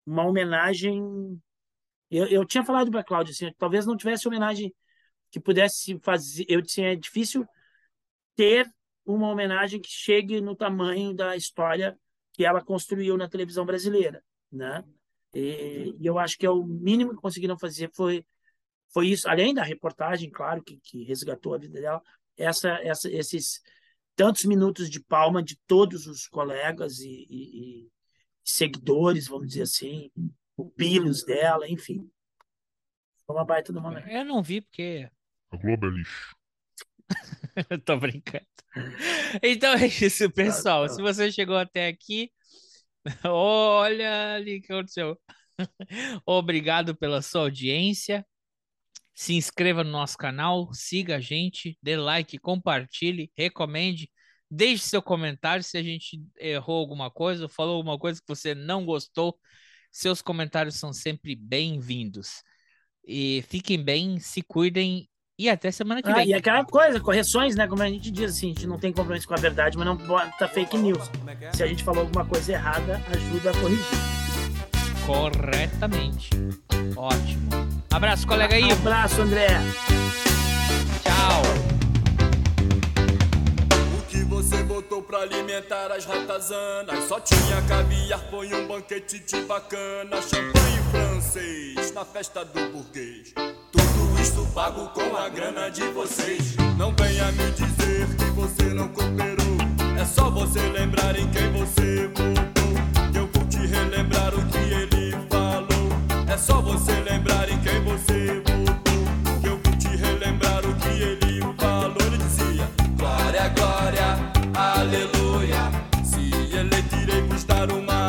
[0.04, 1.40] uma homenagem.
[2.10, 4.74] Eu, eu tinha falado para Cláudia, assim, talvez não tivesse homenagem
[5.30, 6.44] que pudesse fazer.
[6.48, 7.46] Eu disse, é difícil
[8.34, 8.68] ter
[9.04, 11.98] uma homenagem que chegue no tamanho da história
[12.32, 14.84] que ela construiu na televisão brasileira, né?
[15.34, 18.24] E, e eu acho que é o mínimo que conseguiram fazer foi
[18.92, 22.02] foi isso, além da reportagem, claro, que, que resgatou a vida dela,
[22.36, 23.60] essa, essa, esses
[24.16, 27.88] tantos minutos de palma de todos os colegas e, e, e
[28.44, 30.10] seguidores, vamos dizer assim,
[30.56, 32.10] pupilos dela, enfim.
[33.26, 34.08] Foi uma baita do momento.
[34.08, 35.08] Eu não vi porque
[35.50, 36.36] A Globo é lixo.
[37.70, 38.46] eu tô brincando.
[39.42, 40.88] Então é isso, pessoal.
[40.88, 42.30] Se você chegou até aqui,
[43.24, 45.18] olha ali o que aconteceu.
[46.26, 48.26] Obrigado pela sua audiência.
[49.14, 54.10] Se inscreva no nosso canal, siga a gente, dê like, compartilhe, recomende,
[54.50, 58.84] deixe seu comentário se a gente errou alguma coisa, falou alguma coisa que você não
[58.86, 59.38] gostou.
[59.90, 62.42] Seus comentários são sempre bem-vindos.
[63.06, 65.08] E fiquem bem, se cuidem
[65.38, 66.28] e até semana que Ah, vem.
[66.28, 67.66] e aquela coisa, correções, né?
[67.66, 69.96] Como a gente diz assim, a gente não tem compromisso com a verdade, mas não
[69.96, 71.10] bota fake news.
[71.54, 73.84] Se a gente falou alguma coisa errada, ajuda a corrigir.
[75.06, 76.30] corretamente.
[76.94, 77.50] Ótimo.
[77.90, 78.72] Abraço, colega Um Ivo.
[78.80, 79.48] abraço, André.
[81.02, 81.69] Tchau.
[84.40, 87.04] Você botou pra alimentar as ratazanas?
[87.04, 90.16] Só tinha caviar, põe um banquete de bacana.
[90.22, 93.34] Champanhe francês na festa do burguês.
[93.70, 96.56] Tudo isto pago com a grana de vocês.
[96.78, 99.58] Não venha me dizer que você não cooperou.
[100.00, 103.12] É só você lembrar em quem você votou.
[103.12, 106.32] Que eu vou te relembrar o que ele falou.
[106.32, 109.38] É só você lembrar em quem você votou.
[109.42, 110.59] Que eu vou te relembrar
[115.00, 115.70] aleluia.
[116.04, 118.06] Se eleito, irei vos dar uma.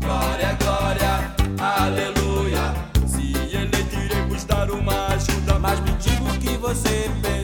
[0.00, 2.74] Glória, glória, aleluia.
[3.06, 5.58] Se eleito, irei vos dar uma ajuda.
[5.58, 7.35] Mas me diga o que você pensou.